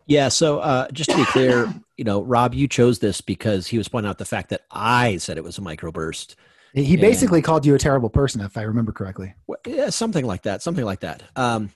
Yeah. 0.07 0.29
So 0.29 0.61
uh, 0.61 0.88
just 0.92 1.11
to 1.11 1.16
be 1.16 1.25
clear, 1.25 1.73
you 1.97 2.05
know, 2.05 2.23
Rob, 2.23 2.55
you 2.55 2.69
chose 2.69 3.01
this 3.01 3.21
because 3.21 3.66
he 3.66 3.77
was 3.77 3.88
pointing 3.88 4.09
out 4.09 4.19
the 4.19 4.25
fact 4.25 4.51
that 4.51 4.62
I 4.71 5.16
said 5.16 5.37
it 5.37 5.45
was 5.45 5.59
a 5.59 5.62
microburst. 5.62 6.37
He 6.77 6.97
basically 6.97 7.41
called 7.41 7.65
you 7.65 7.75
a 7.75 7.79
terrible 7.79 8.11
person, 8.11 8.43
if 8.43 8.59
I 8.59 8.62
remember 8.62 8.93
correctly. 8.93 9.35
Yeah, 9.67 9.89
something 9.89 10.27
like 10.27 10.43
that. 10.43 10.62
Something 10.62 10.85
like 10.85 11.01
that. 11.01 11.23
Um, 11.35 11.71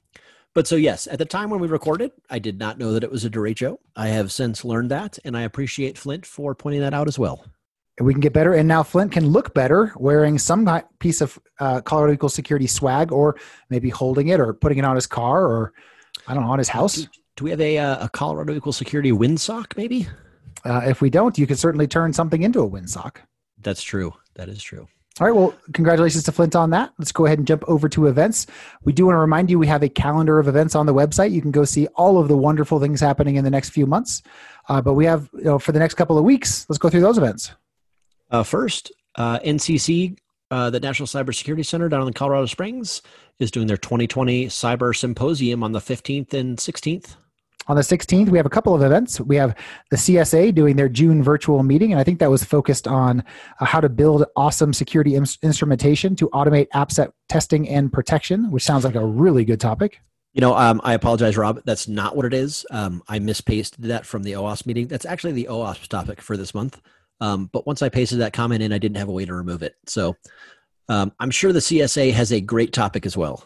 but 0.55 0.67
so 0.67 0.77
yes, 0.77 1.07
at 1.07 1.19
the 1.19 1.25
time 1.25 1.49
when 1.49 1.59
we 1.59 1.69
recorded, 1.69 2.13
I 2.29 2.39
did 2.39 2.59
not 2.59 2.77
know 2.77 2.93
that 2.93 3.03
it 3.03 3.11
was 3.11 3.25
a 3.25 3.31
derecho. 3.31 3.79
I 3.97 4.09
have 4.09 4.31
since 4.31 4.63
learned 4.63 4.91
that, 4.91 5.19
and 5.25 5.39
I 5.39 5.43
appreciate 5.43 5.97
Flint 5.97 6.27
for 6.27 6.55
pointing 6.55 6.83
that 6.83 6.93
out 6.93 7.09
as 7.09 7.19
well. 7.19 7.47
We 7.99 8.13
can 8.13 8.21
get 8.21 8.35
better, 8.35 8.53
and 8.53 8.69
now 8.69 8.83
Flint 8.83 9.13
can 9.13 9.27
look 9.27 9.55
better 9.55 9.93
wearing 9.97 10.39
some 10.39 10.69
piece 10.99 11.23
of 11.23 11.39
uh, 11.61 11.81
Colorado 11.81 12.13
Equal 12.13 12.29
Security 12.29 12.67
swag, 12.67 13.11
or 13.11 13.37
maybe 13.71 13.89
holding 13.89 14.29
it, 14.29 14.39
or 14.39 14.53
putting 14.53 14.79
it 14.79 14.85
on 14.85 14.97
his 14.97 15.07
car, 15.07 15.45
or 15.47 15.73
I 16.27 16.35
don't 16.35 16.45
know, 16.45 16.51
on 16.51 16.59
his 16.59 16.69
house. 16.69 16.97
Do, 16.97 17.07
do 17.37 17.45
we 17.45 17.51
have 17.51 17.61
a, 17.61 17.79
uh, 17.79 18.05
a 18.05 18.09
Colorado 18.11 18.55
Equal 18.55 18.73
Security 18.75 19.13
windsock? 19.13 19.77
Maybe. 19.79 20.09
Uh, 20.65 20.83
if 20.85 21.01
we 21.01 21.09
don't, 21.09 21.39
you 21.39 21.47
could 21.47 21.59
certainly 21.59 21.87
turn 21.87 22.13
something 22.13 22.43
into 22.43 22.61
a 22.61 22.69
windsock. 22.69 23.17
That's 23.63 23.83
true. 23.83 24.15
That 24.35 24.49
is 24.49 24.63
true. 24.63 24.89
All 25.19 25.27
right. 25.27 25.37
Well, 25.37 25.55
congratulations 25.75 26.25
to 26.25 26.33
Flint 26.33 26.57
on 26.57 26.71
that. 26.71 26.93
Let's 26.99 27.13
go 27.13 27.27
ahead 27.27 27.39
and 27.39 27.47
jump 27.47 27.63
over 27.69 27.89
to 27.91 28.07
events. 28.07 28.47
We 28.85 28.93
do 28.93 29.07
want 29.07 29.17
to 29.17 29.21
remind 29.21 29.51
you 29.51 29.59
we 29.59 29.67
have 29.67 29.83
a 29.83 29.89
calendar 29.89 30.39
of 30.39 30.49
events 30.49 30.75
on 30.75 30.87
the 30.87 30.95
website. 30.95 31.33
You 31.33 31.43
can 31.43 31.51
go 31.51 31.65
see 31.65 31.89
all 31.89 32.19
of 32.19 32.29
the 32.29 32.37
wonderful 32.37 32.81
things 32.81 33.01
happening 33.01 33.37
in 33.37 33.45
the 33.45 33.51
next 33.51 33.71
few 33.71 33.87
months. 33.87 34.23
Uh, 34.69 34.81
but 34.81 34.95
we 34.95 35.05
have, 35.05 35.29
you 35.35 35.45
know, 35.45 35.59
for 35.59 35.73
the 35.73 35.79
next 35.79 35.95
couple 35.95 36.17
of 36.17 36.25
weeks, 36.25 36.65
let's 36.69 36.79
go 36.79 36.89
through 36.89 37.01
those 37.01 37.19
events. 37.19 37.53
Uh, 38.31 38.43
first, 38.43 38.93
uh, 39.17 39.39
NCC, 39.41 40.17
uh, 40.51 40.71
the 40.71 40.81
National 40.81 41.07
Cybersecurity 41.07 41.67
Center 41.67 41.89
down 41.89 42.07
in 42.07 42.13
Colorado 42.15 42.47
Springs, 42.47 43.03
is 43.39 43.51
doing 43.51 43.67
their 43.67 43.77
2020 43.77 44.47
Cyber 44.47 44.97
Symposium 44.97 45.63
on 45.63 45.73
the 45.73 45.81
15th 45.81 46.33
and 46.33 46.57
16th. 46.57 47.17
On 47.67 47.77
the 47.77 47.83
16th, 47.83 48.31
we 48.31 48.39
have 48.39 48.47
a 48.47 48.51
couple 48.51 48.75
of 48.75 48.83
events. 48.83 49.21
We 49.21 49.37
have 49.37 49.55
the 49.91 49.97
CSA 49.97 50.55
doing 50.55 50.77
their 50.77 50.89
June 50.89 51.23
virtual 51.23 51.63
meeting, 51.63 51.93
and 51.93 52.01
I 52.01 52.05
think 52.05 52.19
that 52.19 52.31
was 52.31 52.43
focused 52.43 52.89
on 52.89 53.23
uh, 53.61 53.65
how 53.65 53.81
to 53.81 53.89
build 53.89 54.25
awesome 54.35 54.73
security 54.73 55.15
instrumentation 55.15 56.17
to 56.17 56.29
automate 56.31 56.69
AppSec 56.75 57.13
testing 57.29 57.69
and 57.69 57.93
protection, 57.93 58.51
which 58.51 58.65
sounds 58.65 58.85
like 58.85 58.95
a 58.95 59.05
really 59.05 59.45
good 59.45 59.61
topic. 59.61 60.01
You 60.33 60.41
know, 60.41 60.57
um, 60.57 60.81
I 60.85 60.95
apologize, 60.95 61.37
Rob. 61.37 61.61
That's 61.65 61.89
not 61.89 62.17
what 62.17 62.25
it 62.25 62.35
is. 62.35 62.65
Um, 62.71 63.03
I 63.09 63.19
mispasted 63.19 63.85
that 63.85 64.07
from 64.07 64.23
the 64.23 64.33
OWASP 64.33 64.67
meeting. 64.67 64.87
That's 64.87 65.05
actually 65.05 65.33
the 65.33 65.49
OWASP 65.51 65.89
topic 65.89 66.21
for 66.21 66.37
this 66.37 66.55
month. 66.55 66.81
Um, 67.21 67.51
but 67.53 67.67
once 67.67 67.83
I 67.83 67.89
pasted 67.89 68.21
that 68.21 68.33
comment 68.33 68.63
in, 68.63 68.73
I 68.73 68.79
didn't 68.79 68.97
have 68.97 69.09
a 69.09 69.13
way 69.13 69.25
to 69.27 69.35
remove 69.35 69.63
it. 69.63 69.77
So 69.87 70.17
um, 70.89 71.13
I'm 71.19 71.31
sure 71.31 71.53
the 71.53 71.59
CSA 71.59 72.13
has 72.13 72.33
a 72.33 72.41
great 72.41 72.73
topic 72.73 73.07
as 73.07 73.17
well. 73.17 73.45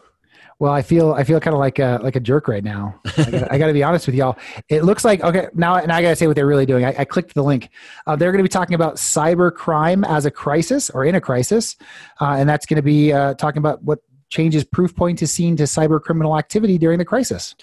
Well, 0.58 0.72
I 0.72 0.82
feel 0.82 1.12
I 1.12 1.24
feel 1.24 1.40
kind 1.40 1.54
of 1.54 1.60
like 1.60 1.78
a 1.78 2.00
like 2.02 2.16
a 2.16 2.20
jerk 2.20 2.48
right 2.48 2.64
now. 2.64 3.00
I 3.16 3.58
got 3.58 3.66
to 3.66 3.72
be 3.72 3.82
honest 3.82 4.06
with 4.06 4.14
y'all. 4.14 4.36
It 4.68 4.84
looks 4.84 5.04
like 5.04 5.22
okay 5.22 5.48
now. 5.54 5.76
And 5.76 5.90
I 5.90 6.00
got 6.02 6.10
to 6.10 6.16
say 6.16 6.26
what 6.26 6.36
they're 6.36 6.46
really 6.46 6.66
doing. 6.66 6.84
I, 6.84 6.94
I 6.98 7.04
clicked 7.04 7.34
the 7.34 7.42
link. 7.42 7.70
Uh, 8.06 8.16
they're 8.16 8.32
going 8.32 8.38
to 8.38 8.44
be 8.44 8.48
talking 8.48 8.74
about 8.74 8.96
cyber 8.96 9.52
crime 9.52 10.04
as 10.04 10.26
a 10.26 10.30
crisis 10.30 10.90
or 10.90 11.04
in 11.04 11.14
a 11.14 11.20
crisis, 11.20 11.76
uh, 12.20 12.36
and 12.38 12.48
that's 12.48 12.66
going 12.66 12.76
to 12.76 12.82
be 12.82 13.12
uh, 13.12 13.34
talking 13.34 13.58
about 13.58 13.82
what 13.82 14.00
changes 14.30 14.64
Proofpoint 14.64 15.22
is 15.22 15.32
seen 15.32 15.56
to 15.56 15.64
cyber 15.64 16.00
criminal 16.00 16.38
activity 16.38 16.78
during 16.78 16.98
the 16.98 17.04
crisis. 17.04 17.54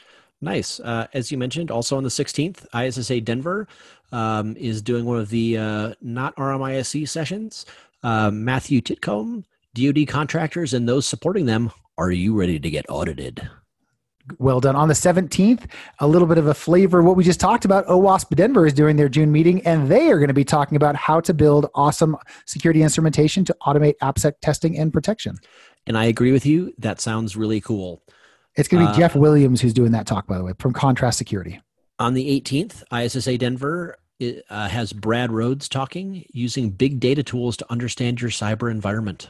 Nice. 0.41 0.79
Uh, 0.79 1.07
as 1.13 1.31
you 1.31 1.37
mentioned, 1.37 1.69
also 1.69 1.97
on 1.97 2.03
the 2.03 2.09
16th, 2.09 2.65
ISSA 2.73 3.21
Denver 3.21 3.67
um, 4.11 4.55
is 4.57 4.81
doing 4.81 5.05
one 5.05 5.17
of 5.17 5.29
the 5.29 5.57
uh, 5.57 5.93
not 6.01 6.35
RMISC 6.35 7.07
sessions. 7.07 7.65
Uh, 8.03 8.31
Matthew 8.31 8.81
Titcomb, 8.81 9.43
DoD 9.73 10.07
contractors, 10.07 10.73
and 10.73 10.87
those 10.87 11.07
supporting 11.07 11.45
them 11.45 11.71
are 11.97 12.11
you 12.11 12.37
ready 12.37 12.59
to 12.59 12.69
get 12.69 12.85
audited? 12.89 13.47
Well 14.39 14.59
done. 14.59 14.75
On 14.75 14.87
the 14.87 14.93
17th, 14.93 15.65
a 15.99 16.07
little 16.07 16.27
bit 16.27 16.37
of 16.37 16.47
a 16.47 16.53
flavor 16.53 16.99
of 16.99 17.05
what 17.05 17.15
we 17.15 17.23
just 17.23 17.39
talked 17.39 17.65
about. 17.65 17.85
OWASP 17.87 18.35
Denver 18.35 18.65
is 18.65 18.73
doing 18.73 18.95
their 18.95 19.09
June 19.09 19.31
meeting, 19.31 19.65
and 19.65 19.89
they 19.89 20.11
are 20.11 20.17
going 20.17 20.27
to 20.27 20.33
be 20.33 20.43
talking 20.43 20.75
about 20.75 20.95
how 20.95 21.19
to 21.21 21.33
build 21.33 21.69
awesome 21.75 22.15
security 22.45 22.81
instrumentation 22.81 23.43
to 23.45 23.55
automate 23.65 23.95
AppSec 24.01 24.33
testing 24.41 24.77
and 24.77 24.93
protection. 24.93 25.37
And 25.87 25.97
I 25.97 26.05
agree 26.05 26.31
with 26.31 26.45
you. 26.45 26.73
That 26.77 27.01
sounds 27.01 27.35
really 27.35 27.61
cool. 27.61 28.03
It's 28.55 28.67
going 28.67 28.85
to 28.85 28.91
be 28.91 28.95
uh, 28.95 28.99
Jeff 28.99 29.15
Williams 29.15 29.61
who's 29.61 29.73
doing 29.73 29.91
that 29.93 30.05
talk, 30.05 30.27
by 30.27 30.37
the 30.37 30.43
way, 30.43 30.53
from 30.59 30.73
Contrast 30.73 31.17
Security. 31.17 31.61
On 31.99 32.13
the 32.13 32.41
18th, 32.41 32.83
ISSA 32.93 33.37
Denver 33.37 33.97
uh, 34.49 34.67
has 34.67 34.93
Brad 34.93 35.31
Rhodes 35.31 35.67
talking 35.69 36.25
using 36.31 36.69
big 36.69 36.99
data 36.99 37.23
tools 37.23 37.57
to 37.57 37.71
understand 37.71 38.21
your 38.21 38.31
cyber 38.31 38.69
environment. 38.69 39.29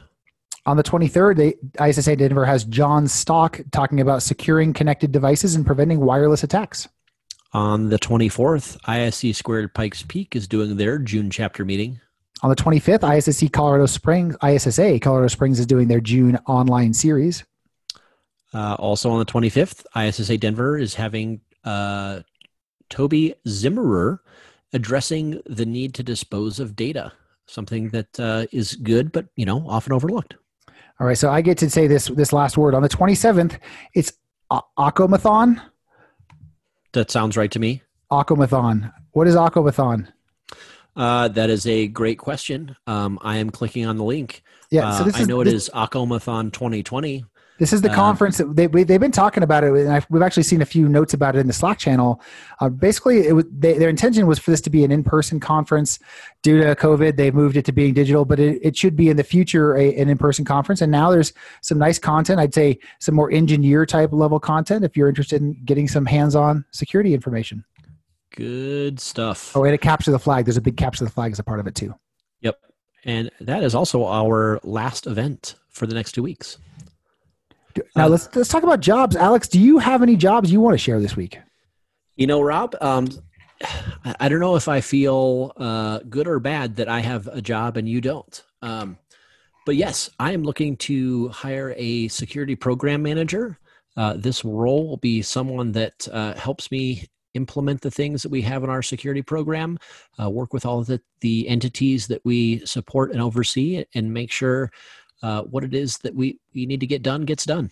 On 0.64 0.76
the 0.76 0.82
23rd, 0.82 1.36
they, 1.36 1.84
ISSA 1.84 2.16
Denver 2.16 2.44
has 2.44 2.64
John 2.64 3.08
Stock 3.08 3.60
talking 3.72 4.00
about 4.00 4.22
securing 4.22 4.72
connected 4.72 5.10
devices 5.10 5.56
and 5.56 5.66
preventing 5.66 6.00
wireless 6.00 6.44
attacks. 6.44 6.88
On 7.52 7.88
the 7.88 7.98
24th, 7.98 8.80
ISC 8.82 9.34
Squared 9.34 9.74
Pikes 9.74 10.04
Peak 10.04 10.36
is 10.36 10.46
doing 10.46 10.76
their 10.76 10.98
June 10.98 11.30
chapter 11.30 11.64
meeting. 11.64 12.00
On 12.42 12.50
the 12.50 12.56
25th, 12.56 13.00
ISSC 13.00 13.52
Colorado 13.52 13.86
Springs, 13.86 14.36
ISSA 14.42 15.00
Colorado 15.00 15.28
Springs 15.28 15.58
is 15.58 15.66
doing 15.66 15.88
their 15.88 16.00
June 16.00 16.38
online 16.46 16.94
series. 16.94 17.44
Uh, 18.54 18.74
also 18.78 19.10
on 19.10 19.18
the 19.18 19.24
25th, 19.24 19.84
ISSA 19.96 20.38
Denver 20.38 20.78
is 20.78 20.94
having 20.94 21.40
uh, 21.64 22.20
Toby 22.88 23.34
Zimmerer 23.46 24.18
addressing 24.72 25.40
the 25.46 25.66
need 25.66 25.94
to 25.94 26.02
dispose 26.02 26.60
of 26.60 26.76
data, 26.76 27.12
something 27.46 27.90
that 27.90 28.20
uh, 28.20 28.46
is 28.52 28.74
good, 28.76 29.12
but 29.12 29.26
you 29.36 29.44
know 29.44 29.64
often 29.68 29.92
overlooked. 29.92 30.36
All 31.00 31.06
right, 31.06 31.18
so 31.18 31.30
I 31.30 31.40
get 31.40 31.58
to 31.58 31.70
say 31.70 31.86
this 31.86 32.06
this 32.06 32.32
last 32.32 32.56
word 32.56 32.74
on 32.74 32.82
the 32.82 32.88
27th. 32.88 33.58
It's 33.94 34.12
Acomathon. 34.50 35.60
That 36.92 37.10
sounds 37.10 37.36
right 37.36 37.50
to 37.50 37.58
me. 37.58 37.82
Acomathon. 38.10 38.92
What 39.12 39.26
is 39.26 39.34
Acomathon? 39.34 40.08
Uh, 40.94 41.28
that 41.28 41.48
is 41.48 41.66
a 41.66 41.88
great 41.88 42.18
question. 42.18 42.76
Um, 42.86 43.18
I 43.22 43.38
am 43.38 43.50
clicking 43.50 43.86
on 43.86 43.96
the 43.96 44.04
link. 44.04 44.42
Yeah, 44.70 44.98
so 44.98 45.04
uh, 45.04 45.12
I 45.14 45.24
know 45.24 45.42
this, 45.42 45.52
it 45.52 45.56
is 45.56 45.70
Acomathon 45.74 46.52
2020. 46.52 47.24
This 47.58 47.72
is 47.72 47.82
the 47.82 47.90
um, 47.90 47.94
conference 47.94 48.38
that 48.38 48.56
they, 48.56 48.66
they've 48.66 48.98
been 48.98 49.12
talking 49.12 49.42
about 49.42 49.62
it, 49.62 49.72
and 49.72 49.92
I've, 49.92 50.06
we've 50.10 50.22
actually 50.22 50.42
seen 50.42 50.62
a 50.62 50.66
few 50.66 50.88
notes 50.88 51.14
about 51.14 51.36
it 51.36 51.40
in 51.40 51.46
the 51.46 51.52
Slack 51.52 51.78
channel. 51.78 52.20
Uh, 52.60 52.68
basically, 52.68 53.26
it 53.26 53.34
was, 53.34 53.44
they, 53.50 53.78
their 53.78 53.88
intention 53.88 54.26
was 54.26 54.38
for 54.38 54.50
this 54.50 54.60
to 54.62 54.70
be 54.70 54.84
an 54.84 54.90
in-person 54.90 55.38
conference. 55.38 55.98
Due 56.42 56.60
to 56.60 56.74
COVID, 56.74 57.16
they 57.16 57.30
moved 57.30 57.56
it 57.56 57.64
to 57.66 57.72
being 57.72 57.94
digital, 57.94 58.24
but 58.24 58.40
it, 58.40 58.58
it 58.62 58.76
should 58.76 58.96
be 58.96 59.10
in 59.10 59.16
the 59.16 59.22
future 59.22 59.76
a, 59.76 59.94
an 59.94 60.08
in-person 60.08 60.44
conference. 60.44 60.80
And 60.80 60.90
now 60.90 61.10
there's 61.10 61.32
some 61.60 61.78
nice 61.78 61.98
content. 61.98 62.40
I'd 62.40 62.54
say 62.54 62.78
some 62.98 63.14
more 63.14 63.30
engineer 63.30 63.86
type 63.86 64.12
level 64.12 64.40
content 64.40 64.84
if 64.84 64.96
you're 64.96 65.08
interested 65.08 65.40
in 65.40 65.62
getting 65.64 65.86
some 65.86 66.06
hands-on 66.06 66.64
security 66.72 67.14
information. 67.14 67.64
Good 68.34 68.98
stuff. 68.98 69.54
Oh, 69.54 69.64
and 69.64 69.74
a 69.74 69.78
capture 69.78 70.10
the 70.10 70.18
flag. 70.18 70.46
There's 70.46 70.56
a 70.56 70.62
big 70.62 70.78
capture 70.78 71.04
the 71.04 71.10
flag 71.10 71.32
as 71.32 71.38
a 71.38 71.44
part 71.44 71.60
of 71.60 71.66
it 71.66 71.74
too. 71.74 71.94
Yep, 72.40 72.58
and 73.04 73.30
that 73.40 73.62
is 73.62 73.74
also 73.74 74.06
our 74.06 74.58
last 74.64 75.06
event 75.06 75.54
for 75.68 75.86
the 75.86 75.94
next 75.94 76.12
two 76.12 76.22
weeks. 76.22 76.56
Now 77.96 78.08
let's 78.08 78.34
let's 78.34 78.48
talk 78.48 78.62
about 78.62 78.80
jobs. 78.80 79.16
Alex, 79.16 79.48
do 79.48 79.60
you 79.60 79.78
have 79.78 80.02
any 80.02 80.16
jobs 80.16 80.52
you 80.52 80.60
want 80.60 80.74
to 80.74 80.78
share 80.78 81.00
this 81.00 81.16
week? 81.16 81.38
You 82.16 82.26
know, 82.26 82.40
Rob, 82.40 82.74
um, 82.80 83.08
I 84.20 84.28
don't 84.28 84.40
know 84.40 84.56
if 84.56 84.68
I 84.68 84.80
feel 84.80 85.52
uh, 85.56 86.00
good 86.08 86.26
or 86.26 86.38
bad 86.40 86.76
that 86.76 86.88
I 86.88 87.00
have 87.00 87.26
a 87.28 87.40
job 87.40 87.76
and 87.76 87.88
you 87.88 88.00
don't. 88.00 88.42
Um, 88.60 88.98
but 89.64 89.76
yes, 89.76 90.10
I 90.18 90.32
am 90.32 90.42
looking 90.42 90.76
to 90.78 91.28
hire 91.28 91.74
a 91.76 92.08
security 92.08 92.56
program 92.56 93.02
manager. 93.02 93.58
Uh, 93.96 94.14
this 94.16 94.44
role 94.44 94.88
will 94.88 94.96
be 94.96 95.22
someone 95.22 95.72
that 95.72 96.08
uh, 96.12 96.34
helps 96.34 96.70
me 96.70 97.08
implement 97.34 97.80
the 97.80 97.90
things 97.90 98.22
that 98.22 98.30
we 98.30 98.42
have 98.42 98.62
in 98.62 98.70
our 98.70 98.82
security 98.82 99.22
program, 99.22 99.78
uh, 100.20 100.28
work 100.28 100.52
with 100.52 100.66
all 100.66 100.82
the, 100.82 101.00
the 101.20 101.48
entities 101.48 102.06
that 102.06 102.20
we 102.24 102.64
support 102.66 103.12
and 103.12 103.22
oversee, 103.22 103.84
and 103.94 104.12
make 104.12 104.30
sure 104.30 104.70
uh, 105.22 105.42
what 105.42 105.64
it 105.64 105.74
is 105.74 105.98
that 105.98 106.14
we, 106.14 106.38
we 106.54 106.66
need 106.66 106.80
to 106.80 106.86
get 106.86 107.02
done 107.02 107.24
gets 107.24 107.44
done. 107.44 107.70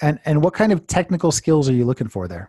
And 0.00 0.20
and 0.26 0.42
what 0.42 0.52
kind 0.52 0.72
of 0.72 0.86
technical 0.86 1.32
skills 1.32 1.68
are 1.68 1.72
you 1.72 1.86
looking 1.86 2.08
for 2.08 2.28
there? 2.28 2.48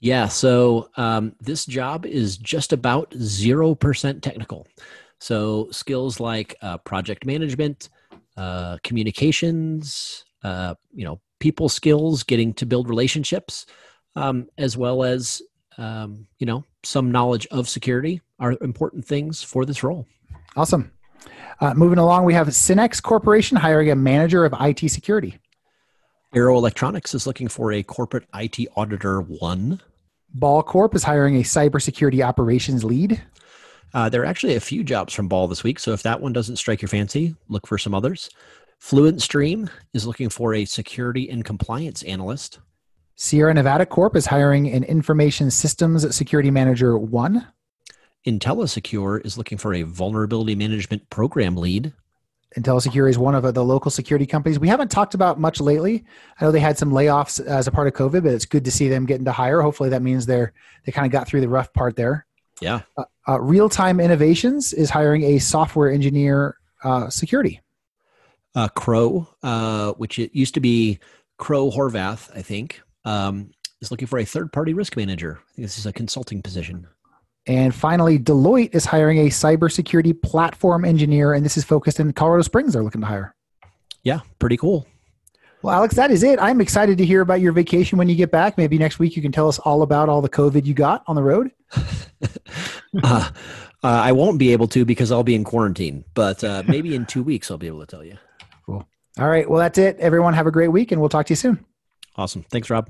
Yeah, 0.00 0.28
so 0.28 0.90
um, 0.96 1.34
this 1.40 1.66
job 1.66 2.06
is 2.06 2.36
just 2.36 2.72
about 2.72 3.12
zero 3.14 3.74
percent 3.74 4.22
technical. 4.22 4.66
So 5.20 5.68
skills 5.70 6.20
like 6.20 6.54
uh, 6.62 6.78
project 6.78 7.26
management, 7.26 7.88
uh, 8.36 8.78
communications, 8.84 10.24
uh, 10.44 10.74
you 10.94 11.04
know, 11.04 11.20
people 11.40 11.68
skills, 11.68 12.22
getting 12.22 12.54
to 12.54 12.66
build 12.66 12.88
relationships, 12.88 13.66
um, 14.14 14.48
as 14.58 14.76
well 14.76 15.02
as 15.04 15.42
um, 15.78 16.26
you 16.38 16.46
know 16.46 16.64
some 16.84 17.10
knowledge 17.10 17.46
of 17.50 17.68
security 17.68 18.20
are 18.38 18.56
important 18.60 19.04
things 19.04 19.42
for 19.42 19.64
this 19.64 19.82
role. 19.82 20.06
Awesome. 20.56 20.92
Uh, 21.60 21.74
moving 21.74 21.98
along, 21.98 22.24
we 22.24 22.34
have 22.34 22.48
Synnex 22.48 23.02
Corporation 23.02 23.56
hiring 23.56 23.90
a 23.90 23.96
manager 23.96 24.44
of 24.44 24.54
IT 24.60 24.88
security. 24.90 25.38
Arrow 26.34 26.56
Electronics 26.56 27.14
is 27.14 27.26
looking 27.26 27.48
for 27.48 27.72
a 27.72 27.82
corporate 27.82 28.26
IT 28.34 28.68
auditor 28.76 29.20
one. 29.22 29.80
Ball 30.34 30.62
Corp 30.62 30.94
is 30.94 31.02
hiring 31.02 31.36
a 31.36 31.42
cybersecurity 31.42 32.24
operations 32.24 32.84
lead. 32.84 33.22
Uh, 33.94 34.08
there 34.08 34.22
are 34.22 34.26
actually 34.26 34.54
a 34.54 34.60
few 34.60 34.84
jobs 34.84 35.14
from 35.14 35.28
Ball 35.28 35.48
this 35.48 35.64
week, 35.64 35.78
so 35.78 35.92
if 35.92 36.02
that 36.02 36.20
one 36.20 36.32
doesn't 36.32 36.56
strike 36.56 36.82
your 36.82 36.88
fancy, 36.88 37.34
look 37.48 37.66
for 37.66 37.78
some 37.78 37.94
others. 37.94 38.28
Fluent 38.78 39.22
Stream 39.22 39.70
is 39.94 40.06
looking 40.06 40.28
for 40.28 40.54
a 40.54 40.64
security 40.64 41.30
and 41.30 41.44
compliance 41.44 42.02
analyst. 42.02 42.60
Sierra 43.16 43.52
Nevada 43.52 43.84
Corp 43.84 44.14
is 44.14 44.26
hiring 44.26 44.68
an 44.68 44.84
information 44.84 45.50
systems 45.50 46.14
security 46.14 46.50
manager 46.50 46.96
one. 46.96 47.46
IntelliSecure 48.26 49.24
is 49.24 49.38
looking 49.38 49.58
for 49.58 49.74
a 49.74 49.82
vulnerability 49.82 50.54
management 50.54 51.08
program 51.10 51.56
lead. 51.56 51.92
IntelliSecure 52.56 53.08
is 53.08 53.18
one 53.18 53.34
of 53.34 53.54
the 53.54 53.64
local 53.64 53.90
security 53.90 54.26
companies 54.26 54.58
we 54.58 54.68
haven't 54.68 54.90
talked 54.90 55.14
about 55.14 55.38
much 55.38 55.60
lately. 55.60 56.04
I 56.40 56.44
know 56.44 56.50
they 56.50 56.60
had 56.60 56.78
some 56.78 56.90
layoffs 56.90 57.44
as 57.44 57.66
a 57.66 57.70
part 57.70 57.86
of 57.86 57.92
COVID, 57.94 58.22
but 58.22 58.32
it's 58.32 58.46
good 58.46 58.64
to 58.64 58.70
see 58.70 58.88
them 58.88 59.06
getting 59.06 59.26
to 59.26 59.32
hire. 59.32 59.60
Hopefully, 59.60 59.90
that 59.90 60.02
means 60.02 60.24
they're 60.24 60.52
they 60.84 60.92
kind 60.92 61.06
of 61.06 61.12
got 61.12 61.28
through 61.28 61.42
the 61.42 61.48
rough 61.48 61.72
part 61.74 61.94
there. 61.96 62.26
Yeah. 62.60 62.80
Uh, 62.96 63.04
uh, 63.28 63.40
Real 63.40 63.68
Time 63.68 64.00
Innovations 64.00 64.72
is 64.72 64.90
hiring 64.90 65.22
a 65.24 65.38
software 65.38 65.90
engineer 65.90 66.56
uh, 66.82 67.10
security. 67.10 67.60
Uh, 68.54 68.68
Crowe, 68.68 69.28
uh, 69.42 69.92
which 69.92 70.18
it 70.18 70.34
used 70.34 70.54
to 70.54 70.60
be 70.60 70.98
Crowe 71.36 71.70
Horwath, 71.70 72.34
I 72.36 72.42
think, 72.42 72.80
um, 73.04 73.50
is 73.80 73.90
looking 73.90 74.08
for 74.08 74.18
a 74.18 74.24
third 74.24 74.52
party 74.52 74.72
risk 74.74 74.96
manager. 74.96 75.38
I 75.38 75.54
think 75.54 75.66
this 75.66 75.78
is 75.78 75.86
a 75.86 75.92
consulting 75.92 76.42
position. 76.42 76.86
And 77.48 77.74
finally, 77.74 78.18
Deloitte 78.18 78.74
is 78.74 78.84
hiring 78.84 79.20
a 79.20 79.30
cybersecurity 79.30 80.20
platform 80.22 80.84
engineer, 80.84 81.32
and 81.32 81.44
this 81.44 81.56
is 81.56 81.64
focused 81.64 81.98
in 81.98 82.12
Colorado 82.12 82.42
Springs. 82.42 82.74
They're 82.74 82.82
looking 82.82 83.00
to 83.00 83.06
hire. 83.06 83.34
Yeah, 84.04 84.20
pretty 84.38 84.58
cool. 84.58 84.86
Well, 85.62 85.74
Alex, 85.74 85.96
that 85.96 86.10
is 86.10 86.22
it. 86.22 86.38
I'm 86.40 86.60
excited 86.60 86.98
to 86.98 87.06
hear 87.06 87.20
about 87.20 87.40
your 87.40 87.52
vacation 87.52 87.98
when 87.98 88.08
you 88.08 88.14
get 88.14 88.30
back. 88.30 88.58
Maybe 88.58 88.78
next 88.78 88.98
week 88.98 89.16
you 89.16 89.22
can 89.22 89.32
tell 89.32 89.48
us 89.48 89.58
all 89.58 89.82
about 89.82 90.08
all 90.08 90.20
the 90.20 90.28
COVID 90.28 90.66
you 90.66 90.74
got 90.74 91.02
on 91.06 91.16
the 91.16 91.22
road. 91.22 91.50
uh, 92.22 92.28
uh, 93.02 93.30
I 93.82 94.12
won't 94.12 94.38
be 94.38 94.52
able 94.52 94.68
to 94.68 94.84
because 94.84 95.10
I'll 95.10 95.24
be 95.24 95.34
in 95.34 95.42
quarantine, 95.42 96.04
but 96.14 96.44
uh, 96.44 96.62
maybe 96.68 96.94
in 96.94 97.06
two 97.06 97.22
weeks 97.22 97.50
I'll 97.50 97.58
be 97.58 97.66
able 97.66 97.80
to 97.80 97.86
tell 97.86 98.04
you. 98.04 98.18
Cool. 98.66 98.86
All 99.18 99.28
right. 99.28 99.48
Well, 99.50 99.58
that's 99.58 99.78
it. 99.78 99.96
Everyone 99.98 100.34
have 100.34 100.46
a 100.46 100.52
great 100.52 100.68
week, 100.68 100.92
and 100.92 101.00
we'll 101.00 101.08
talk 101.08 101.26
to 101.26 101.32
you 101.32 101.36
soon. 101.36 101.64
Awesome. 102.14 102.44
Thanks, 102.50 102.70
Rob. 102.70 102.88